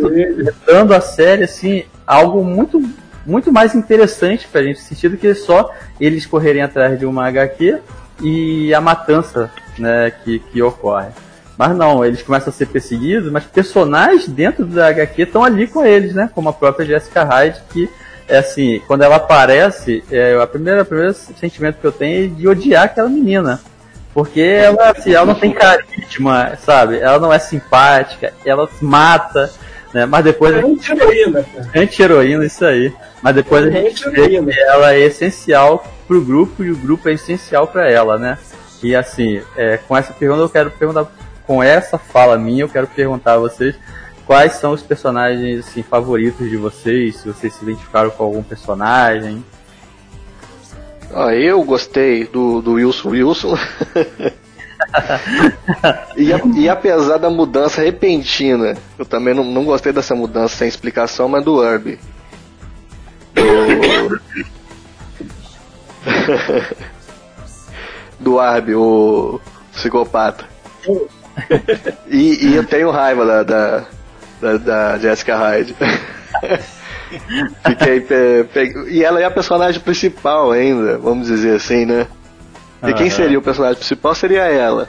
[0.68, 2.80] dando a série assim algo muito
[3.26, 7.80] muito mais interessante pra gente assistir do que só eles correrem atrás de uma HQ
[8.22, 11.10] e a matança né, que, que ocorre.
[11.58, 15.84] Mas não, eles começam a ser perseguidos, mas personagens dentro da HQ estão ali com
[15.84, 16.30] eles, né?
[16.34, 17.90] Como a própria Jessica Hyde, que
[18.30, 22.28] é assim, quando ela aparece, é, a primeira, o primeiro sentimento que eu tenho é
[22.28, 23.60] de odiar aquela menina.
[24.14, 27.00] Porque ela, assim, ela não tem carisma, sabe?
[27.00, 29.52] Ela não é simpática, ela mata,
[29.94, 30.06] né?
[30.06, 30.56] Mas depois.
[30.56, 31.46] É anti-heroína.
[31.76, 32.94] Anti-heroína, isso aí.
[33.22, 37.14] Mas depois a gente vê que ela é essencial pro grupo e o grupo é
[37.14, 38.38] essencial para ela, né?
[38.82, 41.06] E assim, é, com essa pergunta eu quero perguntar,
[41.46, 43.76] com essa fala minha, eu quero perguntar a vocês
[44.30, 49.44] quais são os personagens assim, favoritos de vocês, se vocês se identificaram com algum personagem.
[51.12, 53.58] Ah, eu gostei do, do Wilson Wilson.
[56.16, 61.28] e, e, apesar da mudança repentina, eu também não, não gostei dessa mudança sem explicação,
[61.28, 61.98] mas do Herbie.
[63.34, 64.22] Do,
[68.32, 69.42] do Arby, o
[69.74, 70.46] psicopata.
[72.08, 73.88] E, e, eu tenho raiva da, da,
[74.40, 75.76] da, da Jessica Hyde.
[77.66, 82.08] Fiquei pe, pe, e ela é a personagem principal ainda, vamos dizer assim, né?
[82.84, 84.88] E quem seria o personagem principal seria ela,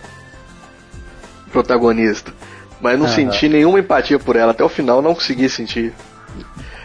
[1.50, 2.32] protagonista.
[2.80, 5.92] Mas não senti nenhuma empatia por ela até o final, não consegui sentir.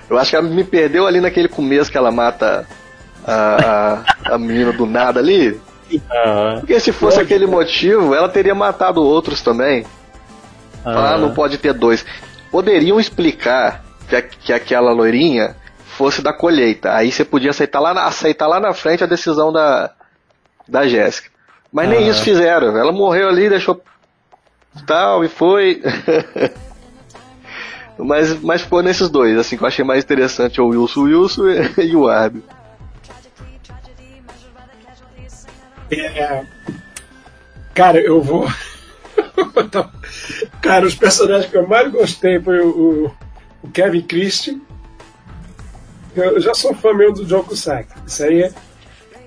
[0.10, 2.66] Eu acho que ela me perdeu ali naquele começo que ela mata
[3.26, 5.60] a, a, a menina do nada ali.
[6.60, 9.86] Porque se fosse aquele motivo, ela teria matado outros também.
[10.84, 12.06] Ah, não pode ter dois.
[12.56, 15.58] Poderiam explicar que, a, que aquela loirinha
[15.98, 16.96] fosse da colheita.
[16.96, 19.92] Aí você podia aceitar lá, na, aceitar lá na frente a decisão da,
[20.66, 21.30] da Jéssica.
[21.70, 22.78] Mas nem isso fizeram.
[22.78, 23.84] Ela morreu ali, deixou
[24.88, 25.84] tal e foi.
[27.98, 31.44] Mas, mas ficou nesses dois, assim, que eu achei mais interessante o Wilson Wilson
[31.82, 32.44] e o Arby.
[35.90, 36.46] É,
[37.74, 38.46] cara, eu vou.
[40.62, 43.12] cara, os personagens que eu mais gostei foi o, o,
[43.64, 44.62] o Kevin Christie.
[46.16, 47.90] Eu já sou fã mesmo do John Cusack.
[48.08, 48.54] Isso aí é.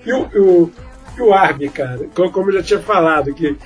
[0.07, 0.73] E o, o,
[1.21, 3.57] o Arby, cara, como eu já tinha falado, que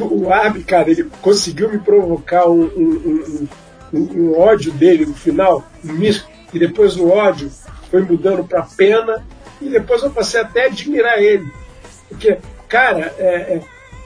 [0.00, 3.48] o Arby, cara, ele conseguiu me provocar um, um,
[3.92, 5.66] um, um ódio dele no final,
[6.52, 7.50] e depois o ódio
[7.90, 9.24] foi mudando para pena,
[9.60, 11.50] e depois eu passei até a admirar ele.
[12.08, 12.38] Porque,
[12.68, 13.60] cara, é, é,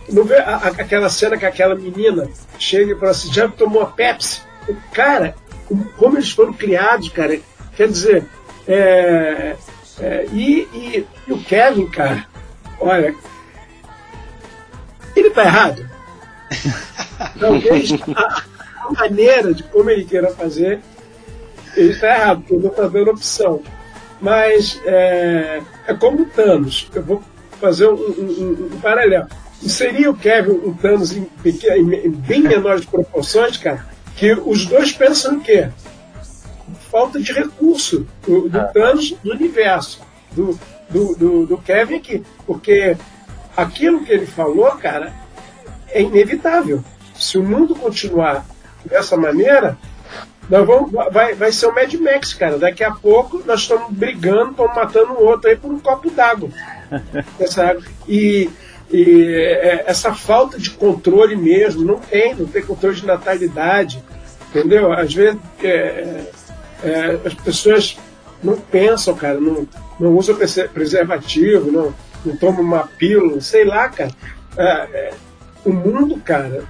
[0.09, 3.83] não vê a, a, aquela cena que aquela menina chega e fala assim: já tomou
[3.83, 4.43] a Pepsi?
[4.93, 5.35] Cara,
[5.97, 7.39] como eles foram criados, cara,
[7.77, 8.25] quer dizer,
[8.67, 9.57] é,
[10.01, 12.27] é, e, e, e o Kevin, cara,
[12.81, 13.15] olha,
[15.15, 15.89] ele está errado?
[17.39, 18.43] Talvez a,
[18.87, 20.81] a, maneira de como ele queira fazer,
[21.77, 23.63] ele está errado, porque ele não está dando opção.
[24.21, 26.89] Mas é, é como o Thanos.
[26.95, 27.23] Eu vou
[27.61, 29.27] fazer um, um, um, um paralelo.
[29.69, 35.35] Seria o Kevin um Thanos em, em bem menores proporções, cara, que os dois pensam
[35.37, 35.69] em quê?
[36.91, 40.01] Falta de recurso do, do Thanos do universo,
[40.33, 40.59] do,
[40.91, 42.23] do, do, do Kevin aqui.
[42.47, 42.97] Porque
[43.57, 45.13] aquilo que ele falou, cara,
[45.89, 46.83] é inevitável.
[47.15, 48.45] Se o mundo continuar
[48.85, 49.79] dessa maneira,
[50.51, 52.59] nós vamos, vai, vai ser o Mad Max, cara.
[52.59, 56.49] Daqui a pouco nós estamos brigando, estamos matando um outro aí por um copo d'água.
[58.09, 58.51] e,
[58.93, 64.03] e é, essa falta de controle mesmo, não tem, não tem controle de natalidade,
[64.51, 64.93] entendeu?
[64.93, 66.25] Às vezes é,
[66.85, 67.97] é, as pessoas
[68.43, 69.67] não pensam, cara, não,
[69.99, 70.37] não usam
[70.75, 74.11] preservativo, não, não toma uma pílula, sei lá, cara.
[74.59, 75.15] É, é,
[75.65, 76.65] o mundo, cara,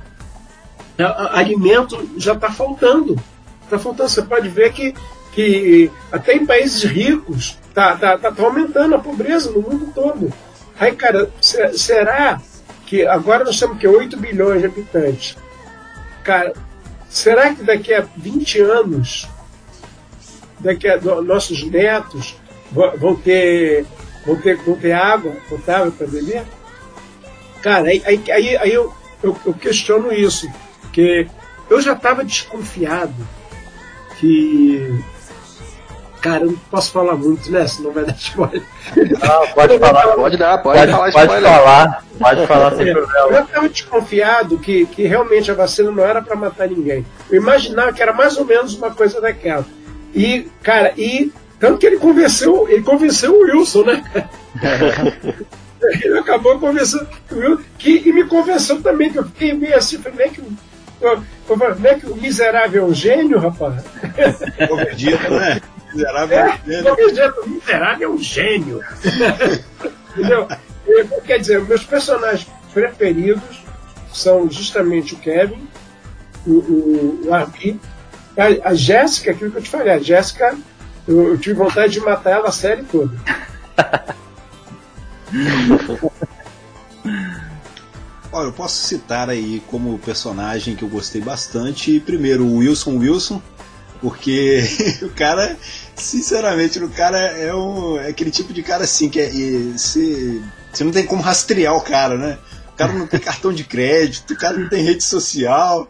[1.33, 3.19] alimento já está faltando.
[3.65, 4.09] Está faltando.
[4.09, 4.95] Você pode ver que,
[5.33, 10.33] que até em países ricos está tá, tá, tá aumentando a pobreza no mundo todo.
[10.79, 12.41] Aí, cara, será
[12.87, 15.37] que agora nós temos que 8 bilhões de habitantes?
[16.25, 16.53] Cara,
[17.09, 19.29] será que daqui a 20 anos,
[20.61, 22.37] daqui a nossos netos
[22.73, 23.87] vão ter
[24.25, 26.45] vão ter, vão ter água potável para beber?
[27.61, 28.93] Cara, aí, aí, aí, eu,
[29.23, 30.51] eu, eu, questiono isso,
[30.81, 31.29] porque
[31.71, 33.27] eu já estava desconfiado
[34.19, 35.03] que.
[36.23, 37.67] Cara, eu não posso falar muito, né?
[37.67, 38.63] Senão vai dar spoiler.
[38.97, 40.07] Não, pode falar.
[40.15, 41.53] Pode dar, pode, Pode, falar pode spoiler.
[41.53, 42.05] falar.
[42.17, 43.37] Pode falar sem problema.
[43.37, 47.05] Eu estava desconfiado que, que realmente a vacina não era para matar ninguém.
[47.29, 49.67] Eu imaginava que era mais ou menos uma coisa daquela.
[50.15, 54.05] E, cara, e tanto que ele convenceu, ele convenceu o Wilson, né?
[56.05, 59.99] ele acabou convencendo o Wilson, que, e me convenceu também, que eu fiquei meio assim,
[59.99, 63.83] falei, como é que, como é que o miserável é um gênio, rapaz?
[64.97, 65.61] Dia, né?
[65.93, 66.39] Miserável.
[66.39, 66.61] É,
[67.15, 68.81] jeito, o miserável é um gênio.
[70.17, 70.49] Entendeu?
[71.25, 73.63] Quer dizer, meus personagens preferidos
[74.13, 75.67] são justamente o Kevin,
[76.47, 77.81] o, o, o Arby,
[78.37, 80.57] a, a Jéssica, aquilo que eu te falei, a Jéssica,
[81.07, 83.17] eu, eu tive vontade de matar ela a série toda.
[88.33, 92.01] Olha, eu posso citar aí como personagem que eu gostei bastante.
[92.01, 93.43] Primeiro, o Wilson Wilson,
[94.03, 94.61] porque
[95.03, 95.57] o cara,
[95.95, 100.43] sinceramente, o cara é, um, é aquele tipo de cara assim que é, e você,
[100.71, 102.39] você não tem como rastrear o cara, né?
[102.75, 105.89] O cara não tem cartão de crédito, o cara não tem rede social,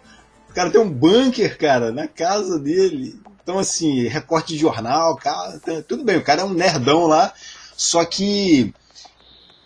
[0.48, 3.18] o cara tem um bunker, cara, na casa dele.
[3.42, 5.58] Então, assim, recorte de jornal, cara,
[5.88, 7.32] tudo bem, o cara é um nerdão lá,
[7.76, 8.72] só que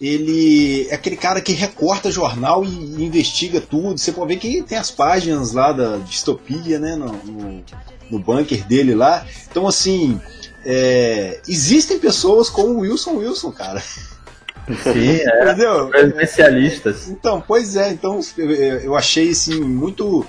[0.01, 3.99] ele é aquele cara que recorta jornal e, e investiga tudo.
[3.99, 7.65] Você pode ver que tem as páginas lá da distopia, né, no, no,
[8.11, 9.27] no bunker dele lá.
[9.51, 10.21] Então, assim,
[10.65, 13.81] é, existem pessoas como o Wilson Wilson, cara.
[13.81, 15.45] Sim, é.
[15.45, 15.91] Entendeu?
[15.95, 17.09] Especialistas.
[17.09, 20.27] Então, pois é, então eu, eu achei assim muito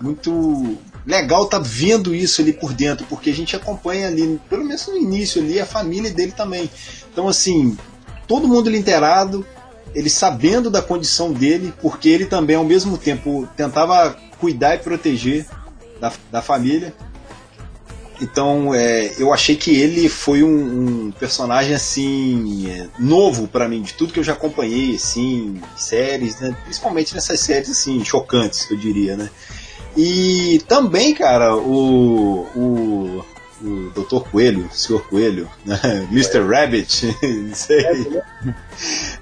[0.00, 4.86] muito legal tá vendo isso ali por dentro, porque a gente acompanha ali, pelo menos
[4.86, 6.70] no início ali, a família dele também.
[7.12, 7.76] Então assim,
[8.30, 9.44] todo mundo ali inteirado,
[9.92, 15.44] ele sabendo da condição dele, porque ele também ao mesmo tempo tentava cuidar e proteger
[16.00, 16.94] da, da família.
[18.22, 23.82] Então, é, eu achei que ele foi um, um personagem assim é, novo pra mim,
[23.82, 26.56] de tudo que eu já acompanhei, assim, séries, né?
[26.62, 29.28] Principalmente nessas séries assim chocantes, eu diria, né?
[29.96, 33.24] E também, cara, o, o,
[33.62, 34.28] o Dr.
[34.30, 35.00] Coelho, o Sr.
[35.08, 35.78] Coelho, né?
[36.10, 36.40] Mr.
[36.40, 37.84] Rabbit, não sei.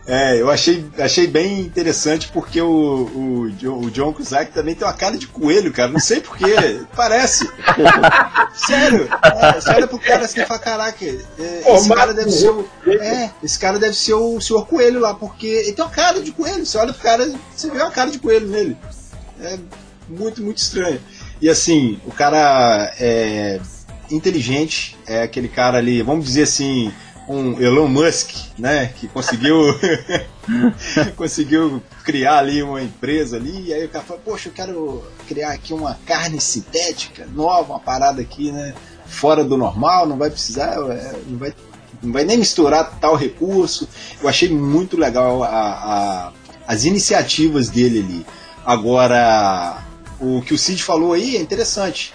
[0.07, 3.43] É, eu achei, achei bem interessante porque o, o,
[3.83, 5.91] o John Cusack também tem uma cara de coelho, cara.
[5.91, 6.81] Não sei porquê.
[6.97, 7.51] Parece.
[8.55, 9.09] Sério.
[9.23, 12.51] É, você olha pro cara assim e fala, caraca, é, Pô, esse cara deve ser
[12.51, 12.69] o.
[12.87, 14.65] É, esse cara deve ser o Sr.
[14.65, 16.65] Coelho lá, porque ele tem uma cara de coelho.
[16.65, 18.77] Você olha pro cara, você vê uma cara de coelho nele.
[19.43, 19.59] É
[20.09, 21.01] muito, muito estranho.
[21.43, 23.61] E assim, o cara é
[24.11, 26.93] inteligente, é aquele cara ali, vamos dizer assim,
[27.29, 29.57] um Elon Musk, né, que conseguiu
[31.17, 35.51] conseguiu criar ali uma empresa ali, e aí o cara fala, poxa, eu quero criar
[35.53, 38.75] aqui uma carne sintética, nova, uma parada aqui, né,
[39.07, 41.55] fora do normal, não vai precisar, é, não vai,
[42.03, 43.89] não vai nem misturar tal recurso.
[44.23, 46.33] Eu achei muito legal a, a-
[46.67, 48.27] as iniciativas dele ali.
[48.65, 49.83] Agora,
[50.21, 52.13] o que o Cid falou aí é interessante.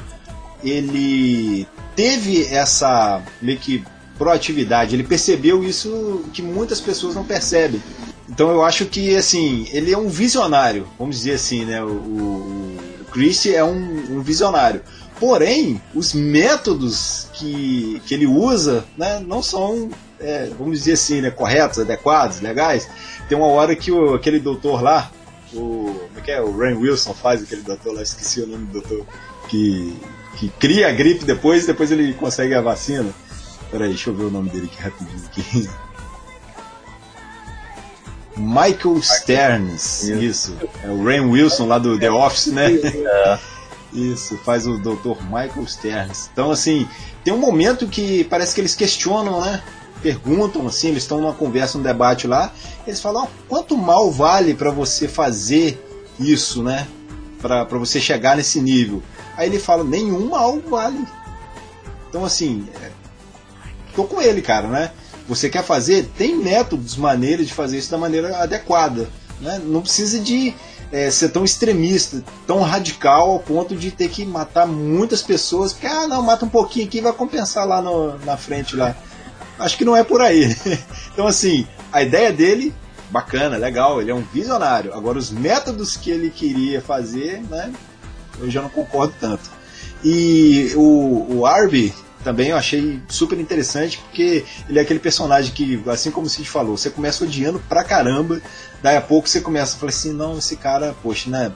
[0.63, 3.83] Ele teve essa meio que
[4.17, 7.81] proatividade, ele percebeu isso que muitas pessoas não percebem.
[8.29, 11.83] Então eu acho que assim, ele é um visionário, vamos dizer assim, né?
[11.83, 12.77] O, o,
[13.11, 14.81] Christie é um, um visionário.
[15.19, 19.89] Porém, os métodos que, que ele usa né, não são,
[20.19, 22.89] é, vamos dizer assim, né, corretos, adequados, legais.
[23.29, 25.11] Tem uma hora que o, aquele doutor lá,
[25.53, 26.41] o, como é que é?
[26.41, 29.05] O Ray Wilson faz aquele doutor lá, esqueci o nome do doutor,
[29.47, 29.95] que,
[30.38, 33.09] que cria a gripe depois e depois ele consegue a vacina.
[33.71, 35.25] Peraí, deixa eu ver o nome dele aqui rapidinho.
[35.25, 35.69] Aqui.
[38.36, 40.57] Michael Stearns, isso.
[40.84, 42.69] É o Ray Wilson lá do The Office, né?
[43.93, 45.21] Isso, faz o Dr.
[45.23, 46.29] Michael Stearns.
[46.34, 46.88] Então, assim,
[47.23, 49.61] tem um momento que parece que eles questionam, né?
[50.01, 52.51] Perguntam, assim, eles estão numa conversa, num debate lá.
[52.88, 55.79] Eles falam: "Ó, quanto mal vale para você fazer
[56.19, 56.88] isso, né?
[57.39, 59.03] Para você chegar nesse nível.
[59.38, 61.05] Aí ele fala: nenhum mal vale.
[62.09, 62.91] Então, assim, é,
[63.95, 64.91] tô com ele, cara, né?
[65.27, 66.09] Você quer fazer?
[66.17, 69.09] Tem métodos, maneiras de fazer isso da maneira adequada.
[69.39, 69.59] Né?
[69.63, 70.53] Não precisa de
[70.91, 75.88] é, ser tão extremista, tão radical ao ponto de ter que matar muitas pessoas, porque,
[75.88, 78.95] ah, não, mata um pouquinho aqui vai compensar lá no- na frente lá.
[79.57, 80.55] Acho que não é por aí.
[81.13, 82.73] Então, assim, a ideia dele,
[83.11, 84.93] bacana, legal, ele é um visionário.
[84.95, 87.71] Agora, os métodos que ele queria fazer, né,
[88.39, 89.49] eu já não concordo tanto.
[90.03, 95.81] E o, o Arby também eu achei super interessante, porque ele é aquele personagem que,
[95.88, 98.41] assim como o Cid falou, você começa odiando pra caramba,
[98.81, 101.51] daí a pouco você começa a falar assim, não, esse cara, poxa, né,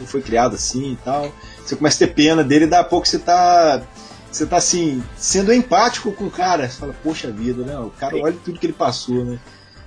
[0.00, 1.32] não foi criado assim e tal.
[1.64, 3.82] você começa a ter pena dele e daqui a pouco você tá.
[4.30, 6.68] Você tá assim, sendo empático com o cara.
[6.68, 7.78] Você fala, poxa vida, né?
[7.78, 9.38] O cara olha tudo que ele passou, né?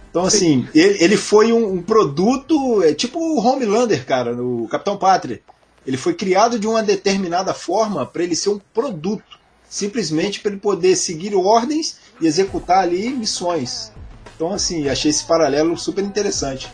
[0.10, 4.98] Então, assim, ele, ele foi um, um produto, é tipo o Homelander, cara, no Capitão
[4.98, 5.42] Pátria.
[5.86, 9.40] Ele foi criado de uma determinada forma para ele ser um produto.
[9.68, 13.92] Simplesmente para ele poder seguir ordens e executar ali missões.
[14.36, 16.68] Então, assim, achei esse paralelo super interessante.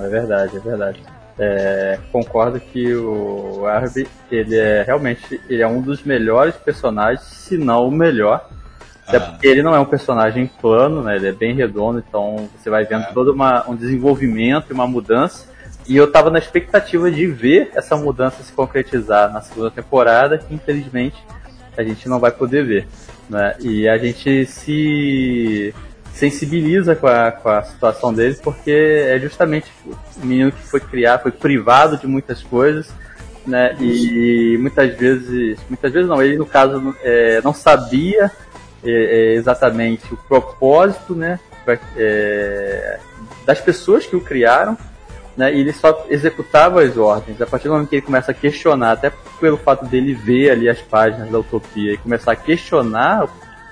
[0.00, 1.02] É verdade, é verdade.
[1.38, 7.56] É, concordo que o Arby, ele é realmente ele é um dos melhores personagens, se
[7.56, 8.48] não o melhor.
[9.06, 9.20] Até Ah.
[9.20, 11.16] porque ele não é um personagem plano, né?
[11.16, 13.12] Ele é bem redondo, então você vai vendo É.
[13.12, 15.46] todo uma, um desenvolvimento e uma mudança.
[15.86, 20.54] E eu tava na expectativa de ver essa mudança se concretizar na segunda temporada, que
[20.54, 21.16] infelizmente
[21.76, 22.88] a gente não vai poder ver.
[23.28, 23.54] Né?
[23.60, 25.74] E a gente se
[26.12, 31.22] sensibiliza com a, com a situação dele, porque é justamente o menino que foi criado,
[31.22, 32.88] foi privado de muitas coisas,
[33.44, 33.76] né?
[33.80, 38.30] E muitas vezes, muitas vezes não, ele no caso é, não sabia
[38.84, 41.40] é, é, exatamente o propósito, né?
[41.96, 42.98] é,
[43.46, 44.76] das pessoas que o criaram,
[45.36, 45.54] né?
[45.54, 47.40] E ele só executava as ordens.
[47.40, 50.68] A partir do momento que ele começa a questionar, até pelo fato dele ver ali
[50.68, 53.30] as páginas da utopia e começar a questionar o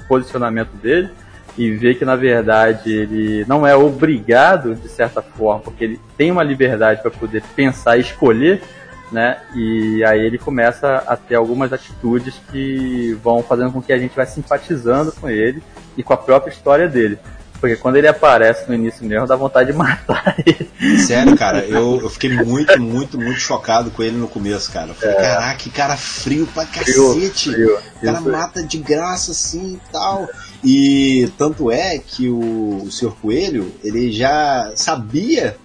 [0.09, 1.11] posicionamento dele
[1.57, 6.31] e ver que na verdade ele não é obrigado de certa forma, porque ele tem
[6.31, 8.63] uma liberdade para poder pensar e escolher,
[9.11, 9.39] né?
[9.55, 14.17] E aí ele começa a ter algumas atitudes que vão fazendo com que a gente
[14.17, 15.63] vá simpatizando com ele
[15.97, 17.19] e com a própria história dele.
[17.63, 20.99] Porque quando ele aparece no início mesmo, dá vontade de matar ele.
[20.99, 24.89] Sério, cara, eu, eu fiquei muito, muito, muito chocado com ele no começo, cara.
[24.89, 27.53] Eu falei, caraca, que cara frio pra cacete.
[27.53, 30.29] Frio, O cara isso mata de graça assim e tal.
[30.65, 33.13] E tanto é que o, o Sr.
[33.23, 35.57] Coelho, ele já sabia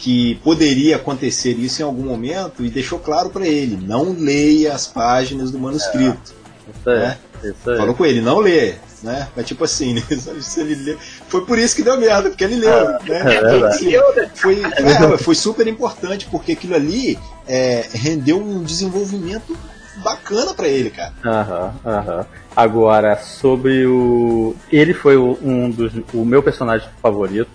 [0.00, 4.88] que poderia acontecer isso em algum momento e deixou claro pra ele, não leia as
[4.88, 6.34] páginas do manuscrito.
[6.68, 7.18] Isso aí, né?
[7.44, 7.76] isso aí.
[7.76, 8.74] Falou com ele, não lê.
[9.04, 9.28] Né?
[9.36, 10.02] Mas tipo assim, né?
[10.40, 10.96] Se ele lê-
[11.28, 12.88] foi por isso que deu merda, porque ele leu.
[12.88, 13.00] né?
[13.20, 13.64] é verdade.
[13.66, 13.92] Assim,
[14.34, 19.54] foi, é, foi super importante, porque aquilo ali é, rendeu um desenvolvimento
[20.02, 21.12] bacana pra ele, cara.
[21.24, 22.26] Aham, aham.
[22.56, 24.56] Agora, sobre o.
[24.72, 25.92] Ele foi um dos.
[26.14, 27.50] o meu personagem favorito,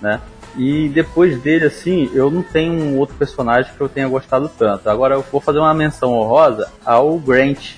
[0.00, 0.20] né?
[0.56, 4.90] E depois dele, assim, eu não tenho um outro personagem que eu tenha gostado tanto.
[4.90, 7.76] Agora eu vou fazer uma menção honrosa ao Grant.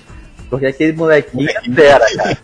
[0.53, 2.37] Porque aquele molequinho é fera, cara.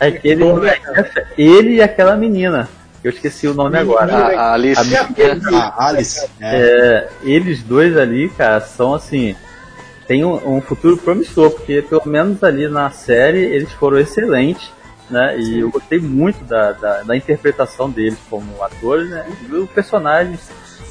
[0.00, 1.26] Aquele molequinho é.
[1.38, 2.68] Ele e aquela menina.
[3.02, 4.14] Eu esqueci o nome agora.
[4.16, 4.80] A, a Alice.
[4.80, 6.26] A menina- A Alice.
[6.40, 9.36] é, é, eles dois ali, cara, são assim.
[10.06, 14.70] Tem um, um futuro promissor, porque pelo menos ali na série eles foram excelentes,
[15.10, 15.38] né?
[15.38, 19.24] E eu gostei muito da, da, da interpretação deles como atores, né?
[19.42, 20.40] E dos personagens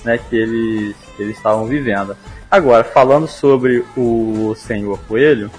[0.06, 2.16] né, que eles que eles estavam vivendo.
[2.50, 5.50] Agora, falando sobre o Senhor Coelho,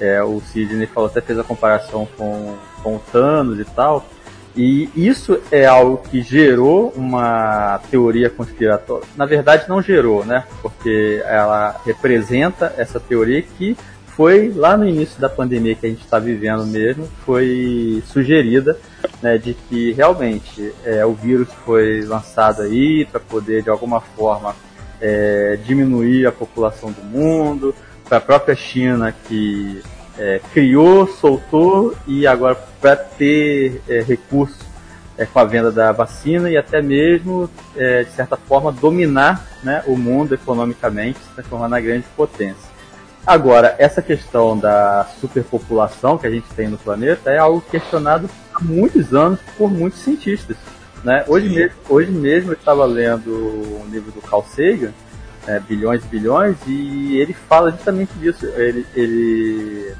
[0.00, 4.06] é, o Sidney falou, até fez a comparação com, com o Thanos e tal.
[4.56, 9.06] E isso é algo que gerou uma teoria conspiratória.
[9.16, 10.44] Na verdade, não gerou, né?
[10.60, 13.76] Porque ela representa essa teoria que
[14.20, 18.76] foi lá no início da pandemia que a gente está vivendo mesmo, foi sugerida,
[19.22, 24.54] né, de que realmente é, o vírus foi lançado aí para poder de alguma forma
[25.00, 27.74] é, diminuir a população do mundo,
[28.10, 29.80] para a própria China que
[30.18, 34.58] é, criou, soltou e agora para ter é, recursos
[35.16, 39.84] é, com a venda da vacina e até mesmo, é, de certa forma, dominar né,
[39.86, 42.68] o mundo economicamente, se transformar na grande potência.
[43.24, 48.60] Agora, essa questão da superpopulação que a gente tem no planeta é algo questionado há
[48.60, 50.56] muitos anos por muitos cientistas.
[51.04, 51.24] Né?
[51.28, 51.54] Hoje, Sim.
[51.54, 54.92] mesmo, hoje mesmo eu estava lendo um livro do Carl Sagan,
[55.46, 58.46] é, Bilhões e Bilhões, e ele fala justamente disso.
[58.46, 59.94] Ele, ele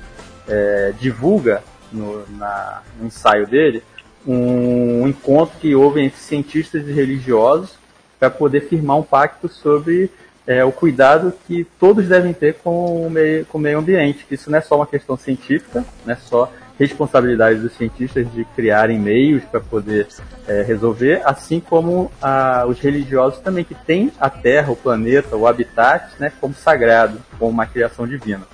[0.48, 1.62] é, divulga
[1.92, 3.82] no, na, no ensaio dele
[4.26, 7.78] um encontro que houve entre cientistas e religiosos
[8.18, 10.10] para poder firmar um pacto sobre
[10.46, 14.26] é, o cuidado que todos devem ter com o, meio, com o meio ambiente.
[14.30, 18.98] Isso não é só uma questão científica, não é só responsabilidade dos cientistas de criarem
[18.98, 20.08] meios para poder
[20.48, 25.46] é, resolver, assim como ah, os religiosos também, que têm a Terra, o planeta, o
[25.46, 28.46] habitat, né, como sagrado, como uma criação divina.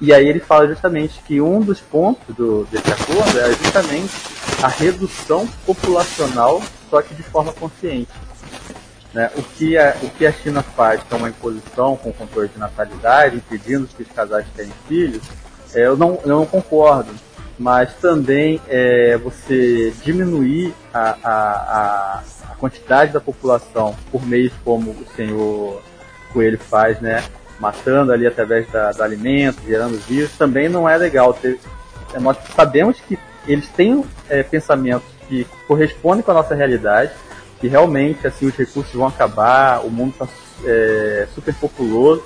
[0.00, 4.12] E aí ele fala justamente que um dos pontos do, desse acordo é justamente
[4.62, 8.12] a redução populacional, só que de forma consciente.
[9.12, 9.28] Né?
[9.36, 13.36] O, que a, o que a China faz, é uma imposição com controle de natalidade,
[13.36, 15.22] impedindo que os casais tenham filhos,
[15.74, 17.12] é, eu, não, eu não concordo.
[17.62, 25.06] Mas também é, você diminuir a, a, a, quantidade da população por meios como o
[25.14, 25.80] senhor
[26.32, 27.22] Coelho faz, né?
[27.60, 31.32] matando ali através da, do alimento, gerando vírus, também não é legal.
[31.34, 31.60] Ter,
[32.12, 37.12] é, nós sabemos que eles têm é, pensamentos que correspondem com a nossa realidade,
[37.60, 40.26] que realmente assim os recursos vão acabar, o mundo está
[40.64, 42.24] é, super populoso,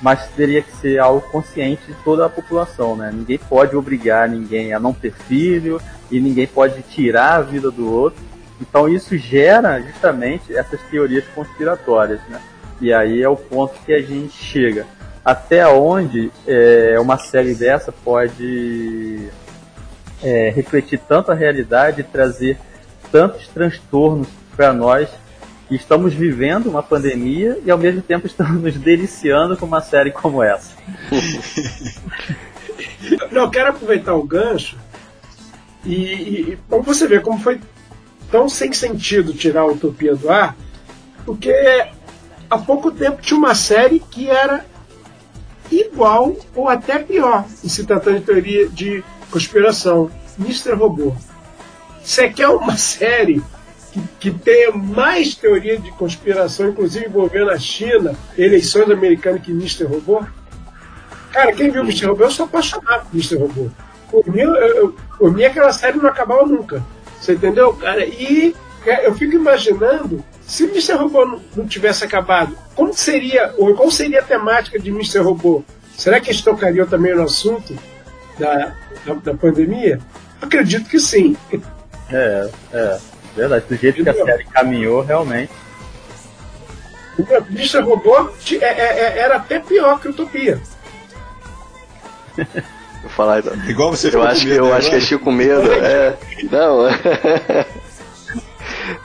[0.00, 3.10] mas teria que ser algo consciente de toda a população, né?
[3.12, 5.80] Ninguém pode obrigar ninguém a não ter filho
[6.10, 8.22] e ninguém pode tirar a vida do outro.
[8.60, 12.40] Então isso gera justamente essas teorias conspiratórias, né?
[12.80, 14.86] E aí é o ponto que a gente chega.
[15.22, 19.28] Até onde é, uma série dessa pode
[20.22, 22.58] é, refletir tanto a realidade e trazer
[23.12, 25.08] tantos transtornos para nós
[25.76, 30.42] estamos vivendo uma pandemia e ao mesmo tempo estamos nos deliciando com uma série como
[30.42, 30.74] essa.
[33.30, 34.76] Não, quero aproveitar o gancho
[35.84, 37.60] e, e para você ver como foi
[38.30, 40.56] tão sem sentido tirar a Utopia do ar,
[41.24, 41.52] porque
[42.48, 44.64] há pouco tempo tinha uma série que era
[45.70, 50.74] igual ou até pior em se tratando de teoria de conspiração, Mr.
[50.74, 51.14] Robô.
[52.02, 53.42] Você quer uma série
[53.92, 59.84] que, que tenha mais teoria de conspiração, inclusive envolvendo a China, eleições americanas que Mr.
[59.84, 60.24] Robô?
[61.32, 62.06] Cara, quem viu Mr.
[62.06, 63.36] Robô, eu sou apaixonado por Mr.
[63.36, 63.70] Robô.
[64.10, 66.82] Por mim, eu, por mim aquela série não acabava nunca.
[67.20, 68.04] Você entendeu, cara?
[68.04, 68.54] E
[69.04, 70.94] eu fico imaginando se Mr.
[70.94, 75.18] Robô não, não tivesse acabado, como seria, ou qual seria a temática de Mr.
[75.18, 75.62] Robô?
[75.96, 77.76] Será que eles tocariam também no assunto
[78.38, 78.74] da,
[79.04, 80.00] da, da pandemia?
[80.40, 81.36] Acredito que sim.
[82.10, 82.98] É, é.
[83.36, 84.24] Verdade, do jeito Entendeu?
[84.24, 85.52] que a série caminhou, realmente.
[87.50, 87.80] Mr.
[87.80, 90.60] Robô é, é, é, era até pior que Utopia.
[92.36, 93.54] Vou falar então.
[93.68, 95.70] Igual você Eu acho que eu acho que é Chico com medo.
[95.72, 96.16] É.
[96.50, 96.88] Não.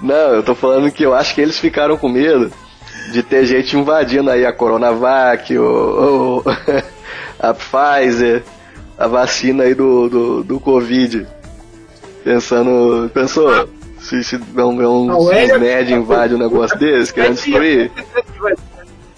[0.02, 2.52] Não, eu tô falando que eu acho que eles ficaram com medo
[3.12, 6.44] de ter gente invadindo aí a Coronavac, o, o
[7.40, 8.44] a Pfizer,
[8.98, 11.28] a vacina aí do, do, do Covid.
[12.24, 13.10] Pensando.
[13.14, 13.70] Pensou?
[14.08, 17.92] Se, se não, não, se os nerds invadem um negócio desse, querendo destruir.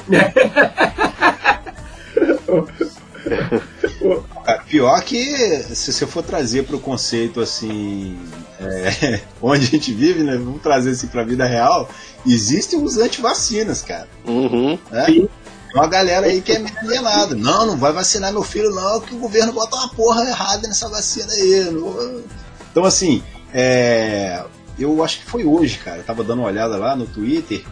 [4.70, 8.18] Pior que se você for trazer para o conceito assim,
[8.62, 10.38] é, onde a gente vive, né?
[10.38, 11.90] Vamos trazer assim para a vida real.
[12.26, 14.08] Existem os antivacinas, cara.
[14.26, 14.80] Uhum.
[14.90, 15.06] Né?
[15.06, 15.30] Tem
[15.76, 17.36] uma galera aí que é meio alienada.
[17.36, 20.88] Não, não vai vacinar meu filho, não, que o governo bota uma porra errada nessa
[20.88, 21.68] vacina aí.
[22.72, 23.22] Então, assim,
[23.54, 24.46] é,
[24.80, 25.98] eu acho que foi hoje, cara.
[25.98, 27.64] Eu tava dando uma olhada lá no Twitter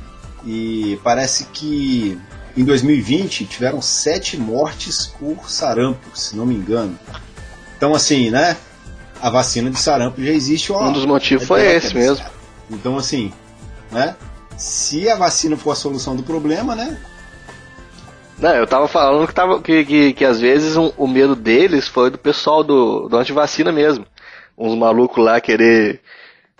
[0.46, 2.20] e parece que
[2.56, 6.98] em 2020 tiveram sete mortes por sarampo, se não me engano.
[7.78, 8.58] Então, assim, né?
[9.22, 10.72] A vacina de sarampo já existe.
[10.72, 12.26] Ó, um dos motivos foi esse mesmo.
[12.70, 13.32] Então, assim,
[13.92, 14.16] né?
[14.58, 16.98] Se a vacina for a solução do problema, né?
[18.38, 21.88] Não, eu tava falando que, tava, que, que, que às vezes um, o medo deles
[21.88, 24.06] foi do pessoal do, do antivacina mesmo.
[24.58, 26.02] Uns malucos lá querer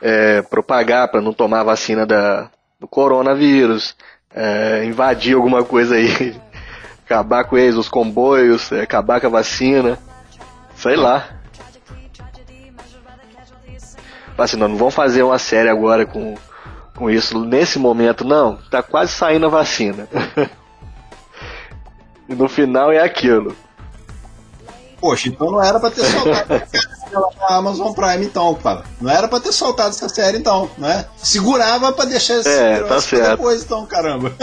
[0.06, 3.96] é, propagar para não tomar a vacina da, do coronavírus,
[4.32, 6.40] é, invadir alguma coisa aí,
[7.04, 9.98] acabar com eles, os comboios, é, acabar com a vacina,
[10.76, 11.28] sei lá.
[14.38, 16.36] Assim, não, não vão fazer uma série agora com,
[16.96, 18.58] com isso nesse momento, não.
[18.70, 20.08] Tá quase saindo a vacina.
[22.30, 23.56] e no final é aquilo.
[25.00, 26.64] Poxa, então não era pra ter soltado
[27.42, 28.84] a Amazon Prime, então, cara.
[29.00, 31.06] Não era pra ter soltado essa série, então, né?
[31.18, 33.32] Segurava pra deixar esse é, tá certo.
[33.32, 34.34] depois, então, caramba.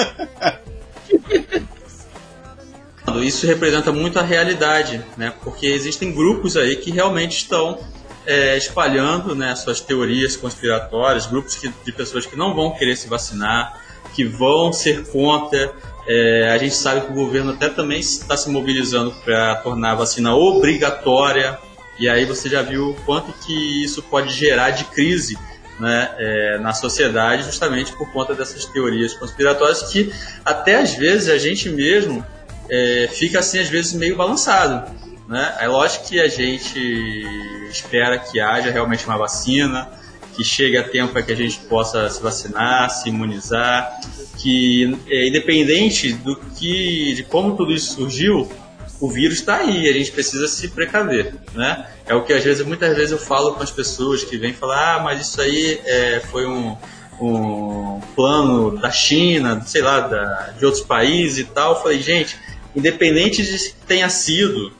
[3.22, 5.32] Isso representa muito a realidade, né?
[5.42, 7.78] Porque existem grupos aí que realmente estão
[8.26, 13.08] é, espalhando né, suas teorias conspiratórias, grupos que, de pessoas que não vão querer se
[13.08, 13.80] vacinar,
[14.14, 15.72] que vão ser contra
[16.06, 19.94] é, a gente sabe que o governo até também está se mobilizando para tornar a
[19.94, 21.58] vacina obrigatória.
[21.98, 25.38] E aí você já viu quanto que isso pode gerar de crise
[25.78, 30.12] né, é, na sociedade, justamente por conta dessas teorias conspiratórias que
[30.44, 32.24] até às vezes a gente mesmo
[32.68, 34.90] é, fica assim às vezes meio balançado.
[35.28, 35.54] Né?
[35.60, 37.24] É lógico que a gente
[37.70, 39.88] espera que haja realmente uma vacina,
[40.34, 44.00] que chegue a tempo para que a gente possa se vacinar, se imunizar,
[44.38, 48.50] que é, independente do que, de como tudo isso surgiu,
[49.00, 51.88] o vírus está aí, a gente precisa se precaver, né?
[52.06, 54.96] É o que às vezes, muitas vezes eu falo com as pessoas que vêm falar,
[54.96, 56.76] ah, mas isso aí é, foi um,
[57.20, 61.74] um plano da China, sei lá, da, de outros países e tal.
[61.74, 62.38] Eu falei, gente,
[62.76, 64.72] independente de que tenha sido,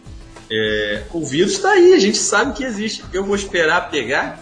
[0.50, 3.02] é, o vírus está aí, a gente sabe que existe.
[3.12, 4.38] Eu vou esperar pegar,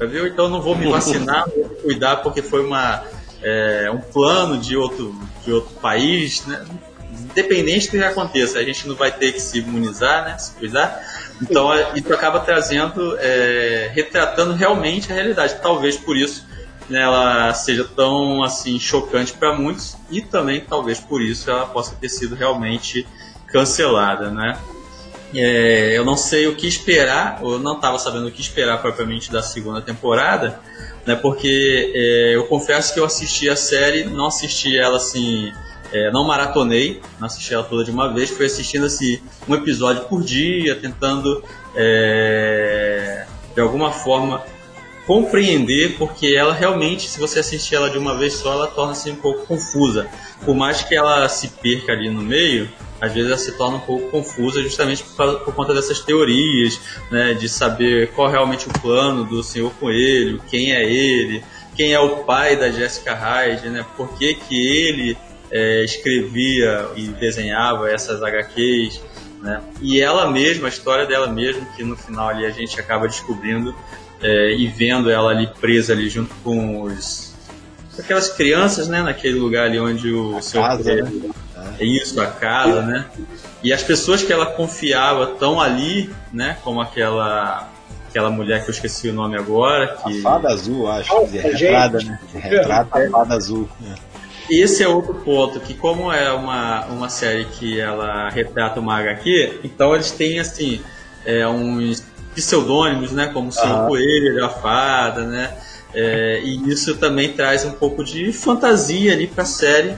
[0.00, 0.26] viu?
[0.26, 3.02] Então não vou me vacinar, vou me cuidar porque foi uma
[3.42, 5.14] é, um plano de outro,
[5.44, 6.64] de outro país, né?
[7.12, 10.38] independente do que aconteça, a gente não vai ter que se imunizar, né?
[10.38, 11.02] Se cuidar.
[11.40, 15.56] Então isso acaba trazendo, é, retratando realmente a realidade.
[15.62, 16.46] Talvez por isso
[16.88, 21.94] né, ela seja tão assim chocante para muitos e também talvez por isso ela possa
[21.96, 23.06] ter sido realmente
[23.48, 24.58] cancelada, né?
[25.38, 29.30] É, eu não sei o que esperar, eu não estava sabendo o que esperar propriamente
[29.30, 30.58] da segunda temporada,
[31.04, 31.14] né?
[31.14, 35.52] Porque é, eu confesso que eu assisti a série, não assisti ela assim,
[35.92, 40.04] é, não maratonei, não assisti ela toda de uma vez, fui assistindo assim um episódio
[40.04, 44.42] por dia, tentando é, de alguma forma
[45.06, 49.16] compreender, porque ela realmente, se você assistir ela de uma vez só, ela torna-se um
[49.16, 50.08] pouco confusa.
[50.44, 52.68] Por mais que ela se perca ali no meio,
[53.00, 56.80] às vezes ela se torna um pouco confusa justamente por, por conta dessas teorias,
[57.10, 61.42] né, de saber qual é realmente o plano do Senhor Coelho, quem é ele,
[61.74, 65.16] quem é o pai da Jessica Hyde, né, por que, que ele
[65.50, 69.00] é, escrevia e desenhava essas HQs,
[69.42, 73.06] né, e ela mesma, a história dela mesma, que no final ali a gente acaba
[73.06, 73.74] descobrindo
[74.22, 77.34] é, e vendo ela ali presa ali junto com os
[77.98, 81.30] aquelas crianças, né, naquele lugar ali onde o seu casa, né?
[81.78, 83.06] É isso, a casa, né?
[83.62, 87.68] E as pessoas que ela confiava estão ali, né, como aquela
[88.08, 91.42] aquela mulher que eu esqueci o nome agora, que A fada azul, acho, que é
[91.42, 92.18] retrata, né?
[92.32, 93.68] Retrata a fada azul.
[93.80, 93.94] né?
[94.50, 99.60] Esse é outro ponto, que como é uma, uma série que ela retrata uma HQ,
[99.64, 100.80] então eles têm, assim,
[101.26, 102.02] é, uns
[102.34, 103.26] pseudônimos, né?
[103.32, 103.88] Como o Senhor Aham.
[103.88, 105.52] Coelho, a Fada, né?
[105.92, 109.96] É, e isso também traz um pouco de fantasia ali para a série,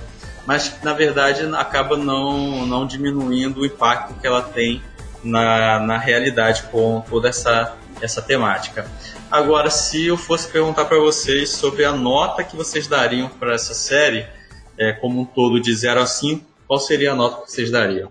[0.49, 4.83] mas na verdade acaba não, não diminuindo o impacto que ela tem
[5.23, 8.91] na, na realidade com toda essa, essa temática.
[9.31, 13.75] Agora, se eu fosse perguntar para vocês sobre a nota que vocês dariam para essa
[13.75, 14.27] série,
[14.79, 18.11] é, como um todo de 0 a 5, qual seria a nota que vocês dariam?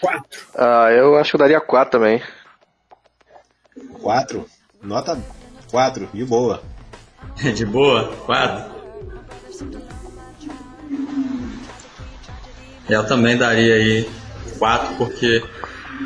[0.00, 0.40] Quatro.
[0.56, 2.20] Ah, eu acho que eu daria 4 também.
[4.02, 4.44] 4.
[4.82, 5.22] Nota
[5.70, 6.60] 4, de boa.
[7.54, 8.12] De boa?
[8.26, 8.78] 4?
[12.88, 14.08] Eu também daria aí
[14.58, 15.42] 4, porque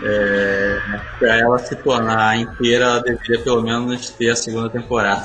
[0.02, 0.80] é,
[1.18, 5.24] para ela se tornar inteira, ela deveria pelo menos ter a segunda temporada.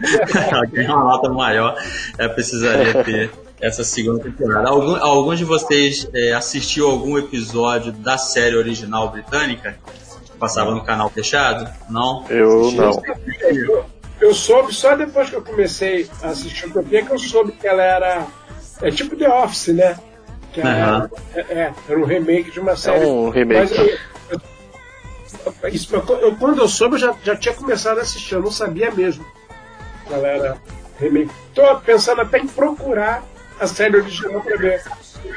[0.50, 1.76] ela tem uma nota maior,
[2.18, 3.30] ela precisaria ter
[3.60, 4.68] essa segunda temporada.
[4.68, 9.78] Algum, algum de vocês é, assistiu algum episódio da série original britânica?
[10.24, 11.70] Que passava no canal fechado?
[11.88, 12.26] Não?
[12.28, 13.02] Eu não.
[13.40, 13.86] Eu,
[14.20, 17.66] eu soube só depois que eu comecei a assistir o Utopia que eu soube que
[17.66, 18.26] ela era.
[18.82, 19.96] É tipo The Office, né?
[20.54, 23.04] Que era, é, é, era um remake de uma É série.
[23.04, 23.60] um remake.
[23.60, 23.98] Mas eu,
[24.30, 28.40] eu- isso, eu- eu- quando eu soube, eu já, já tinha começado a assistir, eu
[28.42, 29.24] não sabia mesmo.
[30.06, 30.56] que Ela era
[31.00, 31.30] remake.
[31.54, 33.24] Tô pensando até em procurar
[33.58, 34.82] a série original pra ver.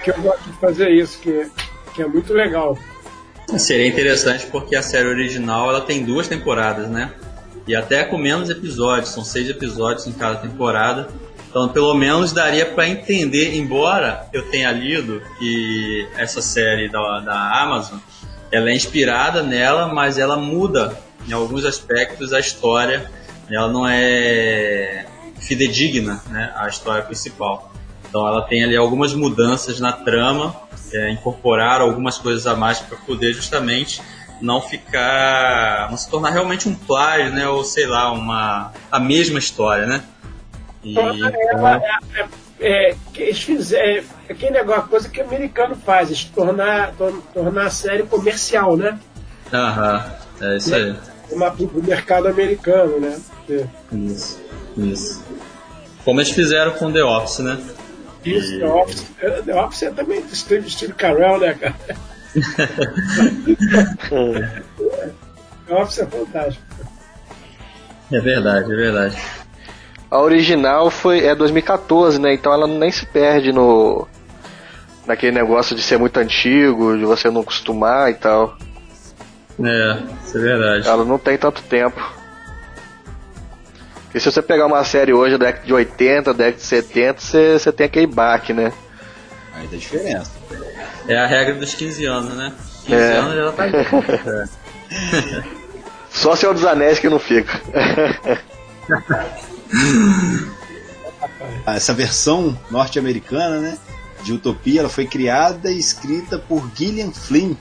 [0.03, 1.49] Que eu gosto de fazer isso, que,
[1.95, 2.77] que é muito legal.
[3.57, 7.11] Seria interessante porque a série original ela tem duas temporadas, né?
[7.65, 11.07] E até com menos episódios, são seis episódios em cada temporada.
[11.57, 17.63] Então, pelo menos daria para entender, embora eu tenha lido que essa série da, da
[17.63, 17.97] Amazon
[18.51, 20.95] ela é inspirada nela, mas ela muda
[21.27, 23.09] em alguns aspectos a história.
[23.49, 25.07] Ela não é
[25.39, 26.53] fidedigna, né?
[26.55, 27.73] A história principal.
[28.07, 30.55] Então, ela tem ali algumas mudanças na trama,
[30.93, 33.99] é, incorporar algumas coisas a mais para poder justamente
[34.39, 37.47] não ficar, não se tornar realmente um plágio, né?
[37.49, 40.03] Ou sei lá, uma a mesma história, né?
[40.83, 41.81] E, Ela
[42.59, 46.91] é, é, que eles fizeram, é aquele negócio, coisa que o americano faz, eles tornar,
[46.93, 48.97] tor- tornar a série comercial, né?
[49.53, 50.05] Aham,
[50.41, 50.95] é isso aí.
[51.31, 53.17] Uma, pro mercado americano, né?
[53.49, 53.65] É.
[53.93, 54.39] Isso,
[54.77, 55.23] isso.
[56.05, 57.57] Como eles fizeram com The Office, né?
[58.23, 61.75] Isso, The Office, é, The Office é também do Steve, Steve Carell, né, cara?
[65.67, 66.65] The Office é fantástico.
[68.11, 69.17] É verdade, é verdade.
[70.09, 72.33] A original foi é 2014, né?
[72.33, 74.07] Então ela nem se perde no
[75.05, 78.57] naquele negócio de ser muito antigo, de você não acostumar e tal.
[79.63, 80.87] É, isso é verdade.
[80.87, 81.99] Ela não tem tanto tempo.
[84.03, 87.59] Porque se você pegar uma série hoje da década de 80, década de 70, você,
[87.59, 88.71] você tem aquele baque, né?
[89.55, 90.31] Aí tem diferença.
[91.07, 92.53] É a regra dos 15 anos, né?
[92.85, 93.17] 15 É.
[93.17, 94.47] anos já tá é.
[96.09, 97.59] Só Senhor dos Anéis que não fica.
[101.65, 103.77] Essa versão norte-americana, né,
[104.23, 107.55] de Utopia, ela foi criada e escrita por Gillian Flynn,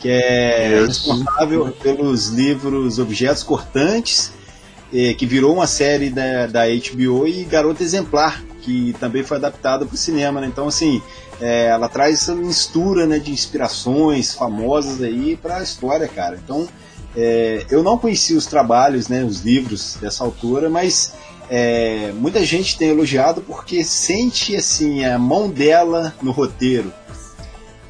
[0.00, 4.32] que é responsável pelos livros Objetos Cortantes,
[4.92, 9.84] eh, que virou uma série da, da HBO, e Garota Exemplar, que também foi adaptada
[9.84, 10.46] para o cinema, né?
[10.46, 11.02] Então, assim,
[11.40, 16.38] é, ela traz essa mistura né, de inspirações famosas aí para a história, cara.
[16.42, 16.68] Então,
[17.16, 21.14] é, eu não conheci os trabalhos, né, os livros dessa autora, mas
[21.48, 26.92] é, muita gente tem elogiado porque sente assim a mão dela no roteiro.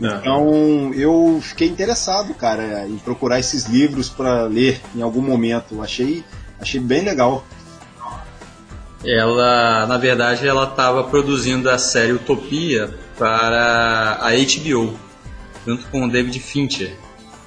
[0.02, 0.06] É.
[0.06, 5.80] Então eu fiquei interessado, cara, em procurar esses livros para ler em algum momento.
[5.80, 6.24] Achei,
[6.60, 7.44] achei bem legal.
[9.06, 14.98] Ela, na verdade, ela estava produzindo a série Utopia para a HBO,
[15.66, 17.03] junto com o David Fincher.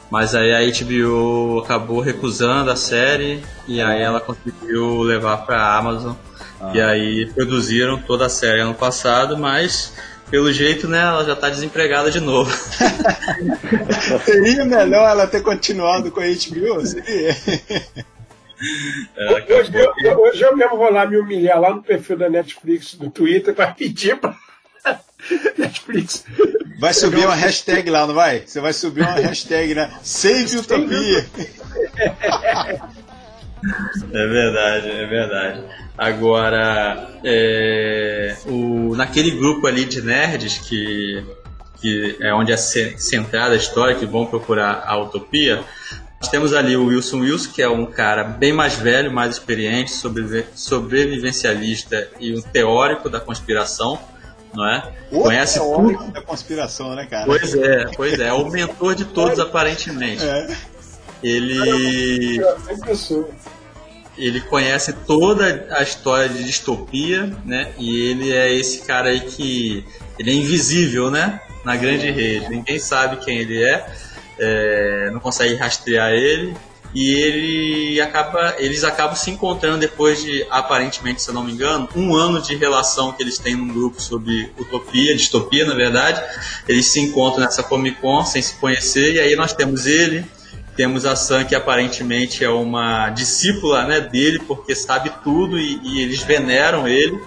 [0.09, 5.77] Mas aí a HBO acabou recusando a série e aí ela conseguiu levar para a
[5.77, 6.15] Amazon.
[6.61, 6.71] Ah.
[6.73, 9.93] E aí produziram toda a série ano passado, mas
[10.29, 12.51] pelo jeito, né, ela já está desempregada de novo.
[14.25, 16.85] Seria melhor ela ter continuado com a HBO?
[16.85, 17.35] Seria.
[19.15, 19.71] É, hoje,
[20.03, 23.53] eu, hoje eu mesmo vou lá me humilhar lá no perfil da Netflix do Twitter
[23.53, 24.35] para pedir para
[25.57, 26.25] Netflix.
[26.77, 28.43] Vai subir uma hashtag lá, não vai?
[28.45, 29.91] Você vai subir uma hashtag, né?
[30.03, 31.25] Save Utopia.
[34.13, 35.63] É verdade, é verdade.
[35.97, 41.25] Agora, é, o, naquele grupo ali de nerds que,
[41.81, 45.63] que é onde é centrada a história, que vão procurar a utopia,
[46.21, 49.91] nós temos ali o Wilson Wilson, que é um cara bem mais velho, mais experiente,
[50.55, 53.99] sobrevivencialista e um teórico da conspiração
[54.53, 54.93] não é?
[55.11, 57.25] O Conhece tudo da conspiração, né, cara?
[57.25, 60.23] Pois é, pois é, é o mentor de todos aparentemente.
[60.23, 60.57] É.
[61.23, 62.39] Ele
[64.17, 67.71] ele conhece toda a história de distopia, né?
[67.77, 69.85] E ele é esse cara aí que
[70.17, 71.39] ele é invisível, né?
[71.63, 72.49] Na grande rede.
[72.49, 73.85] Ninguém sabe quem ele é,
[74.39, 76.55] é não consegue rastrear ele
[76.93, 81.87] e ele acaba, eles acabam se encontrando depois de, aparentemente, se eu não me engano,
[81.95, 86.21] um ano de relação que eles têm num grupo sobre utopia, distopia, na verdade.
[86.67, 90.25] Eles se encontram nessa Comic Con sem se conhecer, e aí nós temos ele,
[90.75, 96.01] temos a Sam, que aparentemente é uma discípula né, dele, porque sabe tudo e, e
[96.01, 97.19] eles veneram ele.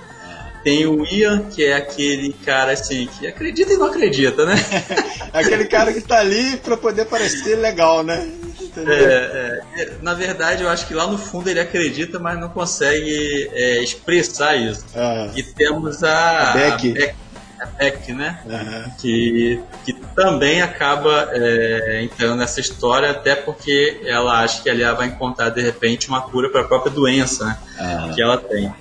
[0.63, 4.55] Tem o Ian, que é aquele cara assim, que acredita e não acredita, né?
[5.33, 8.31] aquele cara que tá ali pra poder parecer legal, né?
[8.77, 13.51] É, é, na verdade, eu acho que lá no fundo ele acredita, mas não consegue
[13.53, 14.85] é, expressar isso.
[14.95, 15.33] Uhum.
[15.37, 16.91] E temos a, a Beck.
[16.91, 17.15] A Beck,
[17.61, 18.41] a Beck né?
[18.47, 18.91] Uhum.
[18.99, 24.95] Que, que também acaba é, entrando nessa história, até porque ela acha que ali ela
[24.95, 27.59] vai encontrar de repente uma cura para a própria doença né?
[27.81, 28.15] uhum.
[28.15, 28.73] que ela tem.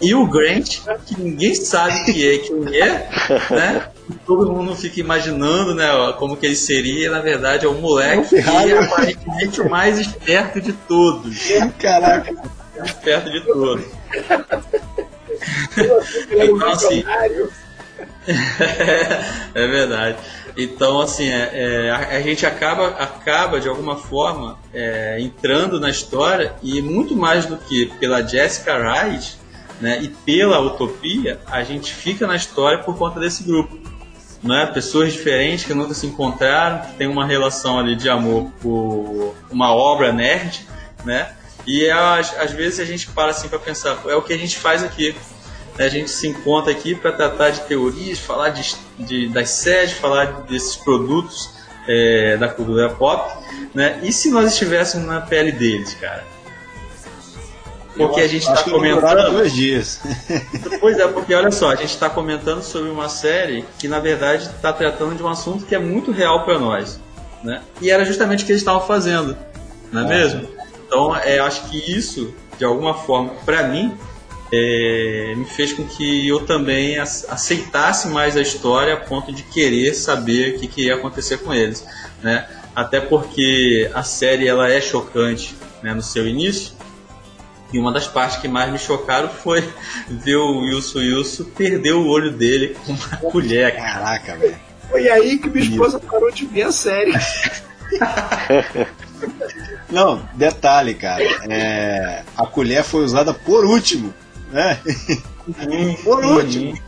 [0.00, 3.08] E o Grant, que ninguém sabe que é, quem é,
[3.50, 3.88] né?
[4.26, 5.88] Todo mundo fica imaginando, né,
[6.18, 9.98] como que ele seria, na verdade é um moleque é que é aparentemente o mais
[9.98, 11.38] esperto de todos.
[11.78, 12.32] Caraca.
[12.78, 13.84] O esperto de todos.
[16.30, 17.04] então, assim,
[19.54, 20.16] é verdade.
[20.56, 25.90] Então, assim, é, é, a, a, gente acaba, acaba de alguma forma é, entrando na
[25.90, 29.38] história e muito mais do que pela Jessica Wright,
[29.80, 33.78] né, e pela utopia, a gente fica na história por conta desse grupo.
[34.42, 34.66] Né?
[34.66, 39.74] Pessoas diferentes que nunca se encontraram, que tem uma relação ali de amor por uma
[39.74, 40.66] obra nerd,
[41.04, 41.34] né?
[41.66, 44.58] E às, às vezes a gente para assim para pensar, é o que a gente
[44.58, 45.14] faz aqui.
[45.76, 45.84] Né?
[45.84, 50.42] A gente se encontra aqui para tratar de teorias, falar de, de, das séries, falar
[50.48, 51.50] desses produtos
[51.86, 53.30] é, da cultura pop,
[53.74, 54.00] né?
[54.02, 56.24] E se nós estivéssemos na pele deles, cara?
[58.06, 59.32] Porque a gente está comentando.
[59.32, 60.00] Dois dias.
[60.80, 64.44] pois é, porque olha só, a gente está comentando sobre uma série que na verdade
[64.44, 67.00] está tratando de um assunto que é muito real para nós,
[67.42, 67.62] né?
[67.80, 69.36] E era justamente o que eles estavam fazendo,
[69.92, 70.08] não é, é.
[70.08, 70.48] mesmo?
[70.86, 73.96] Então, é, acho que isso, de alguma forma, para mim,
[74.52, 79.94] é, me fez com que eu também aceitasse mais a história a ponto de querer
[79.94, 81.86] saber o que, que ia acontecer com eles,
[82.22, 82.46] né?
[82.74, 86.72] Até porque a série ela é chocante né, no seu início,
[87.72, 89.62] e uma das partes que mais me chocaram foi
[90.08, 93.76] ver o Wilson Wilson perder o olho dele com uma colher.
[93.76, 94.56] Caraca, velho.
[94.88, 97.12] Foi aí que minha esposa parou de ver a série.
[99.90, 101.22] Não, detalhe, cara.
[101.48, 104.12] É, a colher foi usada por último,
[104.50, 104.80] né?
[106.02, 106.78] por último.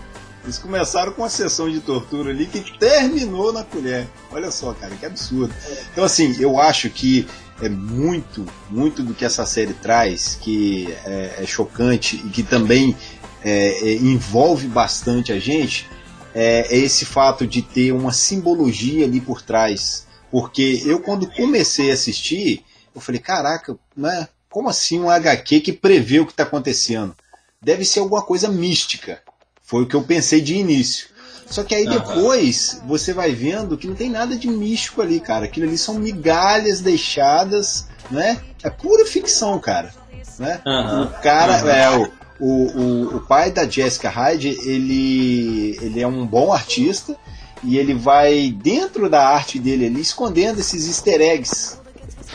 [0.45, 4.09] Eles começaram com uma sessão de tortura ali que terminou na colher.
[4.31, 5.55] Olha só, cara, que absurdo.
[5.93, 7.29] Então, assim, eu acho que
[7.63, 12.97] é muito, muito do que essa série traz, que é, é chocante e que também
[13.45, 15.89] é, é, envolve bastante a gente,
[16.35, 20.07] é, é, esse fato de ter uma simbologia ali por trás.
[20.29, 25.73] Porque eu, quando comecei a assistir, eu falei: caraca, né, como assim um HQ que
[25.73, 27.15] prevê o que está acontecendo?
[27.61, 29.23] Deve ser alguma coisa mística.
[29.63, 31.07] Foi o que eu pensei de início.
[31.53, 35.45] Só que aí depois você vai vendo que não tem nada de místico ali, cara.
[35.45, 38.41] Aquilo ali são migalhas deixadas, né?
[38.63, 39.93] É pura ficção, cara.
[40.39, 40.63] Né?
[40.67, 41.03] Aham.
[41.03, 41.71] O cara, Aham.
[41.71, 47.15] é, o, o, o, o pai da Jessica Hyde, ele, ele é um bom artista
[47.63, 51.77] e ele vai, dentro da arte dele ali, escondendo esses easter eggs.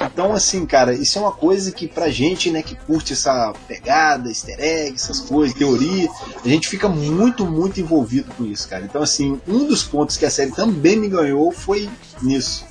[0.02, 4.30] Então, assim, cara, isso é uma coisa que pra gente, né, que curte essa pegada,
[4.30, 6.08] easter egg, essas coisas, teoria,
[6.44, 8.86] a gente fica muito, muito envolvido com isso, cara.
[8.86, 11.90] Então, assim, um dos pontos que a série também me ganhou foi
[12.22, 12.66] nisso.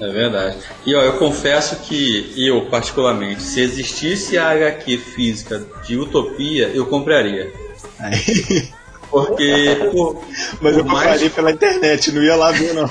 [0.00, 0.56] É verdade.
[0.84, 6.86] E ó, eu confesso que eu, particularmente, se existisse a HQ física de Utopia, eu
[6.86, 7.52] compraria.
[8.00, 8.68] Aí,
[9.12, 10.16] Porque, pô,
[10.62, 12.88] mas eu mais- pela internet, não ia lá ver, não.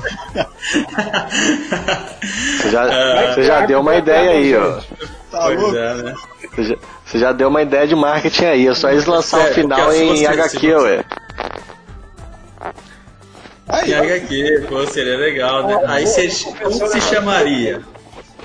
[2.61, 3.33] Você já, É.
[3.33, 4.79] você já deu uma ideia aí, ó.
[5.31, 5.75] Tá pois louco?
[5.75, 6.13] é, né?
[6.53, 8.67] Você já, você já deu uma ideia de marketing aí.
[8.67, 11.03] É só eles lançar o final em você- HQ, você- ué.
[13.67, 13.93] Aí, Em.
[13.95, 15.79] HQ, pô, seria legal, né?
[15.87, 17.81] Aí vocês, como se chamaria?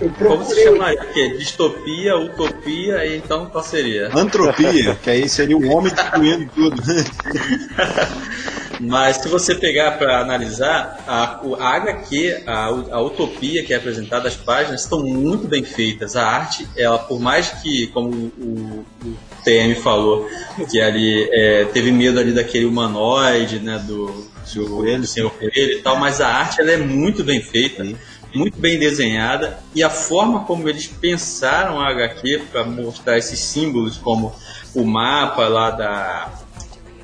[0.01, 1.03] Eu Como se chamaria?
[1.03, 1.29] O quê?
[1.39, 4.11] Distopia, utopia, e então qual seria?
[4.15, 6.83] Antropia, que aí seria o homem destruindo tudo.
[8.79, 14.29] Mas se você pegar para analisar, a, a HQ, a, a utopia que é apresentada,
[14.29, 16.15] as páginas estão muito bem feitas.
[16.15, 20.29] A arte, ela, por mais que, como o, o TM falou,
[20.71, 25.01] que ali é, teve medo ali daquele humanoide, né, do, Senhor do, Coelho.
[25.01, 27.85] do Senhor Coelho e tal, mas a arte ela é muito bem feita.
[27.85, 27.97] Sim.
[28.37, 33.97] Muito bem desenhada e a forma como eles pensaram a HQ para mostrar esses símbolos,
[33.97, 34.35] como
[34.75, 36.33] o mapa lá da,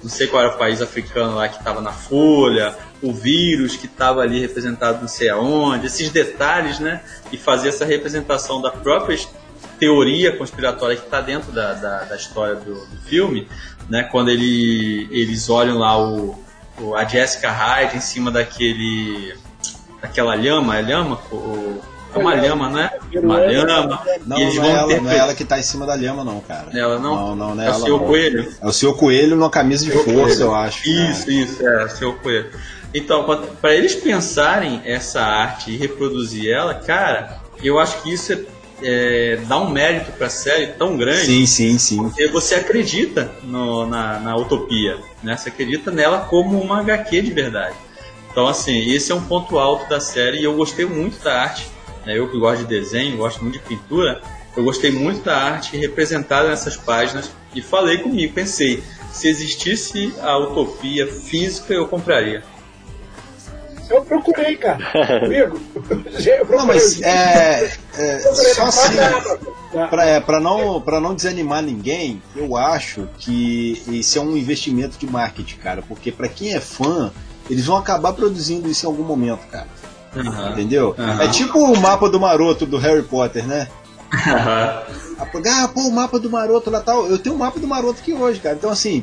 [0.02, 3.86] não sei qual era o país africano lá que estava na folha, o vírus que
[3.86, 7.00] estava ali representado não sei aonde, esses detalhes, né?
[7.32, 9.18] E fazer essa representação da própria
[9.78, 13.48] teoria conspiratória que está dentro da, da, da história do, do filme,
[13.88, 14.04] né?
[14.04, 16.38] Quando ele, eles olham lá o,
[16.78, 19.34] o- a Jessica Hyde em cima daquele
[20.02, 21.18] daquela lhama, é lhama?
[21.30, 21.80] O,
[22.14, 22.90] é uma lhama, né?
[23.14, 24.02] Uma lhama.
[24.26, 26.22] Não, eles não vão é, ela, não é ela que tá em cima da lhama,
[26.24, 26.66] não, cara.
[26.74, 27.14] Ela não?
[27.14, 27.84] Não, não, não é É o ela.
[27.86, 28.06] seu não.
[28.06, 28.54] coelho.
[28.60, 30.86] É o seu coelho numa camisa de força, eu acho.
[30.86, 32.50] Isso, isso, é, seu coelho.
[32.94, 33.24] Então,
[33.62, 38.38] para eles pensarem essa arte e reproduzir ela, cara, eu acho que isso é,
[38.82, 41.24] é, dá um mérito para a série tão grande.
[41.24, 41.96] Sim, sim, sim.
[42.02, 45.34] Porque você acredita no- na, na utopia, né?
[45.38, 47.74] Você acredita nela como uma HQ de verdade.
[48.32, 51.68] Então, assim, esse é um ponto alto da série e eu gostei muito da arte.
[52.06, 52.18] né?
[52.18, 54.22] Eu que gosto de desenho, gosto muito de pintura,
[54.56, 60.38] eu gostei muito da arte representada nessas páginas e falei comigo, pensei, se existisse a
[60.38, 62.42] utopia física, eu compraria.
[63.90, 64.78] Eu procurei, cara.
[65.26, 66.44] Amigo, eu procurei.
[66.48, 68.18] Não, mas é, é,
[68.54, 69.88] só assim, tá?
[69.88, 75.06] pra, é, não, pra não desanimar ninguém, eu acho que isso é um investimento de
[75.06, 77.12] marketing, cara, porque pra quem é fã,
[77.52, 79.66] eles vão acabar produzindo isso em algum momento, cara.
[80.52, 80.94] Entendeu?
[80.98, 81.22] Aham.
[81.22, 83.68] É tipo o mapa do maroto do Harry Potter, né?
[85.46, 87.06] Ah, pô, o mapa do maroto lá tal.
[87.06, 88.56] Eu tenho o mapa do maroto aqui hoje, cara.
[88.56, 89.02] Então, assim,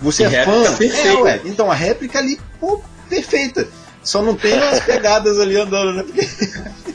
[0.00, 0.62] você E é fã.
[0.62, 0.96] perfeita.
[0.96, 1.40] É, ué.
[1.44, 3.66] Então, a réplica ali, pô, perfeita.
[4.02, 6.02] Só não tem as pegadas ali andando, né?
[6.04, 6.87] Porque...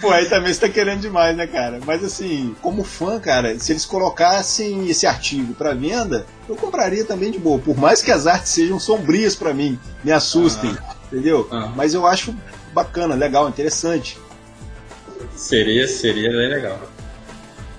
[0.00, 1.80] Pô, aí também você tá querendo demais, né, cara?
[1.84, 7.30] Mas assim, como fã, cara, se eles colocassem esse artigo pra venda, eu compraria também
[7.30, 7.58] de boa.
[7.58, 10.76] Por mais que as artes sejam sombrias pra mim, me assustem,
[11.06, 11.48] entendeu?
[11.50, 11.72] Ah.
[11.74, 12.34] Mas eu acho
[12.72, 14.18] bacana, legal, interessante.
[15.34, 16.80] Seria, seria bem legal.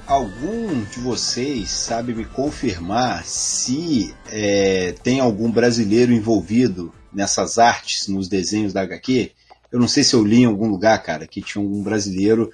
[0.08, 8.28] Algum de vocês sabe me confirmar se é, tem algum brasileiro envolvido nessas artes, nos
[8.28, 9.32] desenhos da HQ?
[9.72, 12.52] Eu não sei se eu li em algum lugar, cara, que tinha um brasileiro,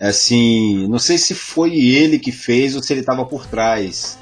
[0.00, 4.18] assim, não sei se foi ele que fez ou se ele estava por trás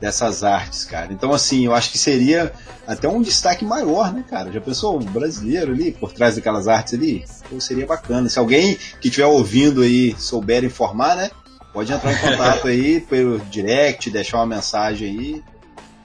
[0.00, 1.12] dessas artes, cara.
[1.12, 2.52] Então, assim, eu acho que seria
[2.86, 4.50] até um destaque maior, né, cara?
[4.50, 7.24] Já pensou um brasileiro ali por trás daquelas artes ali?
[7.48, 8.28] Pô, seria bacana.
[8.28, 11.30] Se alguém que estiver ouvindo aí souber informar, né?
[11.72, 15.42] Pode entrar em contato aí pelo direct, deixar uma mensagem aí.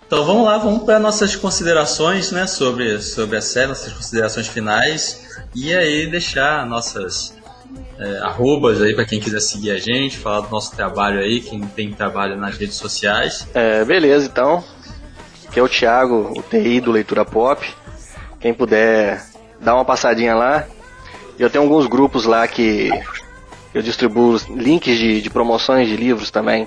[0.07, 5.43] Então vamos lá, vamos para nossas considerações né, sobre, sobre a série, nossas considerações finais.
[5.53, 7.35] E aí deixar nossas
[7.99, 11.59] é, arrobas aí para quem quiser seguir a gente, falar do nosso trabalho aí, quem
[11.59, 13.45] tem trabalho nas redes sociais.
[13.53, 14.63] É, beleza, então.
[15.45, 17.67] Aqui é o Thiago, o TI do Leitura Pop.
[18.39, 19.21] Quem puder
[19.59, 20.65] dar uma passadinha lá.
[21.37, 22.89] Eu tenho alguns grupos lá que
[23.73, 26.65] eu distribuo links de, de promoções de livros também.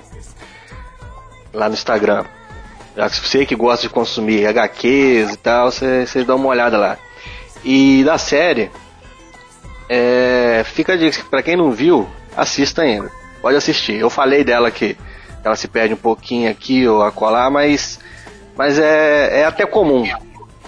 [1.55, 2.26] Lá no Instagram.
[2.97, 6.76] Já que você que gosta de consumir HQs e tal, você você dá uma olhada
[6.76, 6.99] lá.
[7.64, 8.70] E da série,
[9.88, 13.11] é, fica a dica, pra quem não viu, assista ainda.
[13.41, 13.97] Pode assistir.
[13.97, 14.97] Eu falei dela que
[15.43, 17.99] ela se perde um pouquinho aqui ou acolá, mas
[18.57, 20.05] Mas é, é até comum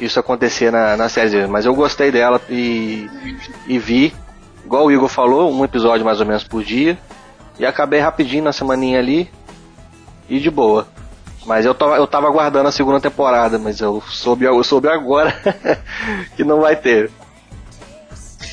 [0.01, 1.47] isso acontecer na, na série.
[1.47, 3.09] Mas eu gostei dela e,
[3.66, 4.14] e vi,
[4.64, 6.99] igual o Igor falou, um episódio mais ou menos por dia.
[7.59, 9.31] E acabei rapidinho na semaninha ali
[10.29, 10.89] e de boa.
[11.45, 15.34] Mas eu, tava, eu tava aguardando a segunda temporada, mas eu soube, eu soube agora
[16.36, 17.11] que não vai ter.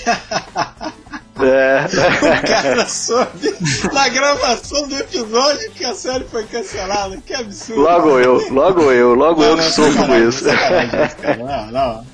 [1.40, 1.86] é.
[1.86, 3.56] O cara soube
[3.94, 7.18] na gravação do episódio que a série foi cancelada.
[7.26, 7.82] Que absurdo.
[7.82, 10.46] Logo eu, logo eu, logo não, eu que sofro com isso.
[11.38, 12.06] Não, não.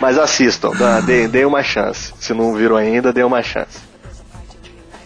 [0.00, 0.70] Mas assistam,
[1.04, 2.14] deem, deem uma chance.
[2.18, 3.78] Se não viram ainda, deem uma chance.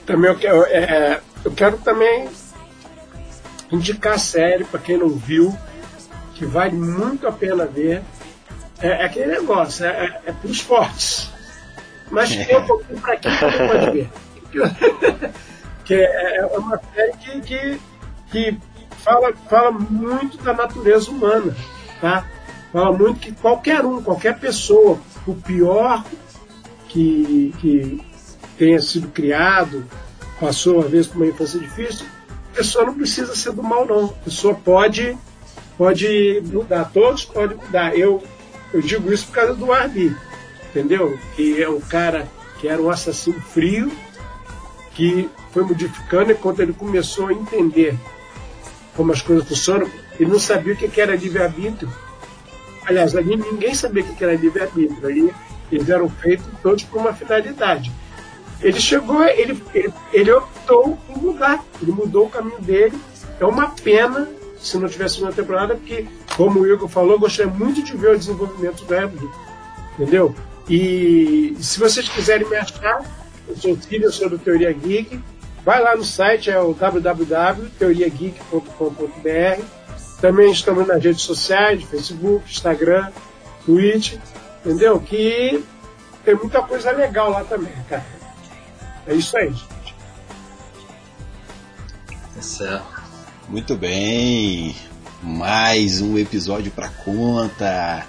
[0.04, 2.28] Também eu quero, é, é eu quero também
[3.76, 5.56] indicar a série para quem não viu,
[6.34, 8.02] que vale muito a pena ver.
[8.80, 11.30] É, é aquele negócio, é, é, é para os fortes.
[12.10, 14.10] Mas tem um pouquinho para quem pode ver.
[15.84, 17.80] que é, é uma série que, que,
[18.30, 18.58] que
[19.02, 21.54] fala, fala muito da natureza humana,
[22.00, 22.26] tá?
[22.72, 26.04] Fala muito que qualquer um, qualquer pessoa, o pior
[26.88, 28.04] que, que
[28.58, 29.86] tenha sido criado,
[30.40, 32.06] passou uma vez por uma infância difícil,
[32.56, 34.06] pessoa não precisa ser do mal, não.
[34.06, 35.16] A pessoa pode,
[35.76, 37.96] pode mudar, todos podem mudar.
[37.96, 38.22] Eu,
[38.72, 40.16] eu digo isso por causa do Arby,
[40.70, 41.18] entendeu?
[41.34, 42.26] Que é o cara
[42.58, 43.92] que era um assassino frio,
[44.94, 47.94] que foi modificando e quando ele começou a entender
[48.96, 51.92] como as coisas funcionam, ele não sabia o que era livre-arbítrio.
[52.86, 55.06] Aliás, ali ninguém sabia o que era livre-arbítrio.
[55.06, 55.34] Ali
[55.70, 57.92] eles eram feitos todos por uma finalidade.
[58.60, 62.98] Ele chegou, ele, ele, ele optou por mudar, ele mudou o caminho dele.
[63.38, 64.28] É uma pena
[64.58, 68.12] se não tivesse uma temporada, porque, como o Igor falou, eu gostaria muito de ver
[68.12, 69.30] o desenvolvimento do Ebony,
[69.94, 70.34] entendeu?
[70.68, 73.04] E se vocês quiserem me achar,
[73.46, 75.20] eu sou filho, eu sou do Teoria Geek,
[75.64, 79.62] vai lá no site, é o www.teoriageek.com.br.
[80.20, 83.10] Também estamos nas redes sociais, Facebook, Instagram,
[83.64, 84.18] Twitch,
[84.64, 84.98] entendeu?
[84.98, 85.62] Que
[86.24, 88.15] tem muita coisa legal lá também, cara.
[89.06, 89.94] É isso aí, gente.
[92.36, 93.02] É certo.
[93.48, 94.74] Muito bem.
[95.22, 98.04] Mais um episódio para conta.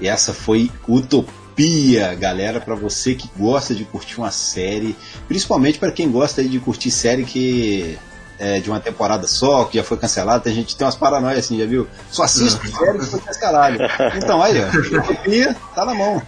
[0.00, 4.96] Essa foi Utopia, galera, para você que gosta de curtir uma série,
[5.26, 7.98] principalmente para quem gosta de curtir série que
[8.38, 11.58] é de uma temporada só, que já foi cancelada, tem gente tem umas paranoias assim,
[11.58, 11.86] já viu?
[12.10, 13.88] Só assiste série que foi cancelada.
[14.16, 16.20] Então aí, ó, Utopia tá na mão.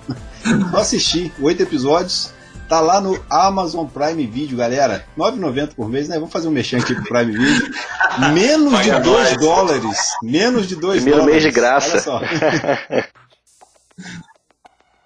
[0.70, 2.32] Só assistir, oito episódios,
[2.68, 5.04] Tá lá no Amazon Prime Video, galera.
[5.18, 6.14] 9,90 por mês, né?
[6.16, 7.70] Vamos fazer um mexão aqui pro Prime Video.
[8.32, 9.98] Menos de 2 dólares.
[10.22, 11.02] Menos de 2 dólares.
[11.02, 11.92] Primeiro mês de graça.
[11.92, 12.22] Olha só.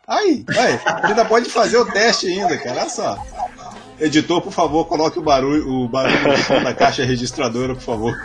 [0.07, 0.81] Aí, vai.
[1.03, 2.81] Ainda pode fazer o teste ainda, cara.
[2.81, 3.19] Olha só.
[4.01, 6.17] Editor, por favor, coloque o barulho, o barulho
[6.63, 8.17] da caixa registradora, por favor.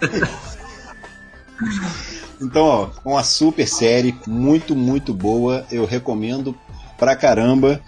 [2.40, 5.66] Então, ó, uma super série, muito, muito boa.
[5.70, 6.54] Eu recomendo
[6.98, 7.80] pra caramba.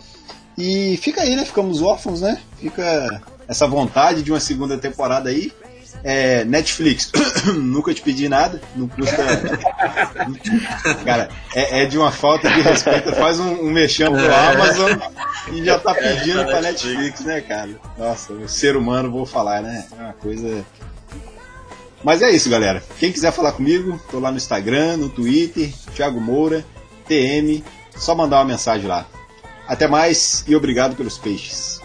[0.56, 1.44] E fica aí, né?
[1.44, 2.38] Ficamos órfãos, né?
[2.58, 5.52] Fica essa vontade de uma segunda temporada aí.
[6.04, 7.10] É, Netflix,
[7.56, 9.16] nunca te pedi nada, não custa.
[11.04, 13.12] Cara, é, é, de uma falta de respeito.
[13.14, 14.92] Faz um, um mexão pro Amazon
[15.52, 17.70] e já tá pedindo pra Netflix, né, cara?
[17.98, 19.86] Nossa, o ser humano, vou falar, né?
[19.98, 20.64] É uma coisa
[22.02, 22.82] mas é isso, galera.
[22.98, 26.64] Quem quiser falar comigo, tô lá no Instagram, no Twitter, Thiago Moura,
[27.06, 27.62] TM,
[27.96, 29.06] só mandar uma mensagem lá.
[29.66, 31.80] Até mais e obrigado pelos peixes.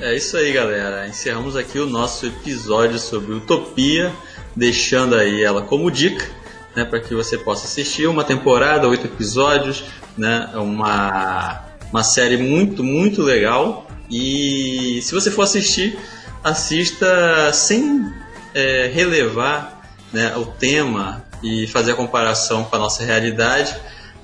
[0.00, 1.08] É isso aí, galera.
[1.08, 4.12] Encerramos aqui o nosso episódio sobre Utopia,
[4.54, 6.26] deixando aí ela como dica,
[6.74, 9.84] né, para que você possa assistir uma temporada, oito episódios,
[10.16, 13.86] né, uma uma série muito muito legal.
[14.10, 15.98] E se você for assistir,
[16.44, 18.12] assista sem
[18.56, 23.76] é, relevar né, o tema e fazer a comparação com a nossa realidade,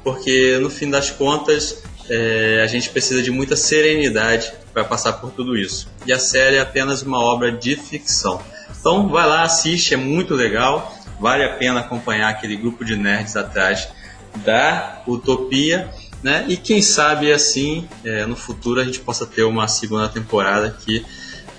[0.03, 5.33] porque no fim das contas é, a gente precisa de muita serenidade para passar por
[5.33, 5.87] tudo isso.
[6.07, 8.41] E a série é apenas uma obra de ficção.
[8.81, 13.37] Então vai lá, assiste, é muito legal, vale a pena acompanhar aquele grupo de nerds
[13.37, 13.89] atrás
[14.37, 15.91] da Utopia.
[16.23, 16.47] Né?
[16.49, 21.05] E quem sabe assim é, no futuro a gente possa ter uma segunda temporada que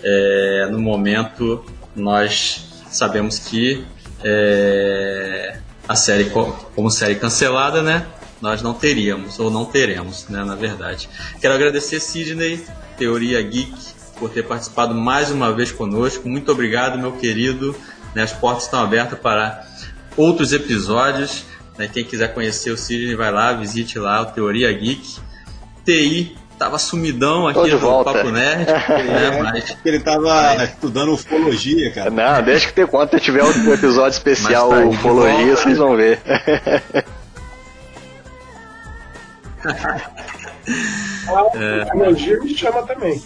[0.04, 1.64] é, no momento
[1.95, 3.86] nós sabemos que
[4.24, 5.57] é,
[5.88, 8.06] a série, como série cancelada, né?
[8.41, 10.44] Nós não teríamos, ou não teremos, né?
[10.44, 11.10] Na verdade.
[11.40, 12.65] Quero agradecer Sidney,
[12.98, 13.74] Teoria Geek,
[14.18, 16.28] por ter participado mais uma vez conosco.
[16.28, 17.76] Muito obrigado, meu querido.
[18.14, 19.65] Né, as portas estão abertas para
[20.15, 21.45] outros episódios.
[21.78, 25.18] Né, quem quiser conhecer o Sidney, vai lá, visite lá o Teoria Geek.
[25.86, 28.14] TI tava sumidão aqui do volta.
[28.14, 29.41] Papo Nerd, né?
[29.44, 32.10] Mas Ele tava estudando ufologia, cara.
[32.10, 35.61] Não, deixa que ter quando tiver o episódio especial tá Ufologia, volta.
[35.61, 36.19] vocês vão ver.
[41.27, 43.22] A ufologia me chama também.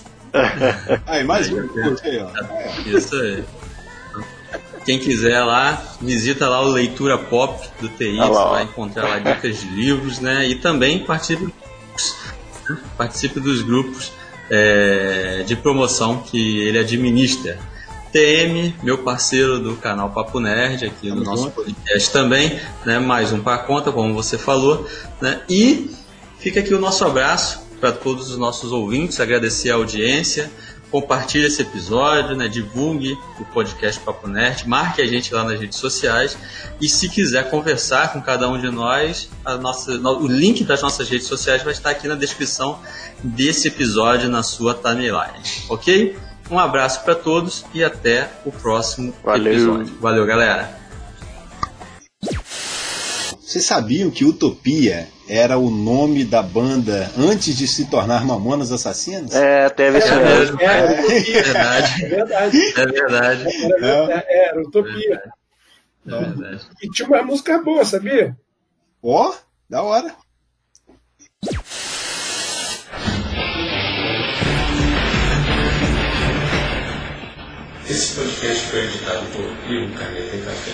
[1.05, 1.67] Aí, mais um.
[2.85, 3.43] Isso aí.
[4.85, 9.19] Quem quiser lá, visita lá o Leitura Pop do TI, Ah lá, vai encontrar lá
[9.19, 10.47] dicas de livros, né?
[10.47, 11.53] E também participe,
[12.97, 14.11] participe dos grupos
[14.49, 17.59] é, de promoção que ele administra.
[18.11, 22.99] TM, meu parceiro do canal Papo Nerd, aqui no nosso podcast também, né?
[22.99, 24.87] Mais um para conta, como você falou,
[25.21, 25.41] né?
[25.49, 25.91] E
[26.39, 30.49] fica aqui o nosso abraço para todos os nossos ouvintes, agradecer a audiência,
[30.91, 32.47] compartilhe esse episódio, né?
[32.47, 36.37] divulgue o podcast Papo Nerd, marque a gente lá nas redes sociais
[36.79, 40.81] e se quiser conversar com cada um de nós, a nossa, no- o link das
[40.81, 42.79] nossas redes sociais vai estar aqui na descrição
[43.23, 46.17] desse episódio na sua timeline, ok?
[46.49, 49.51] Um abraço para todos e até o próximo Valeu.
[49.53, 49.97] episódio.
[49.99, 50.77] Valeu, galera!
[53.41, 59.33] Vocês sabiam que Utopia era o nome da banda antes de se tornar Mamonas Assassinas?
[59.35, 60.57] É, teve isso É mesmo.
[60.57, 61.43] mesmo, Era é utopia.
[61.43, 62.57] verdade, É verdade.
[62.57, 64.25] é verdade, Era, verdade.
[64.27, 65.21] era utopia.
[66.07, 66.61] é verdade.
[66.81, 68.35] E tinha uma música boa, sabia?
[69.03, 69.33] Ó,
[69.69, 70.15] da hora.
[77.89, 80.73] Esse podcast foi editado por Ivo Caneta e Café.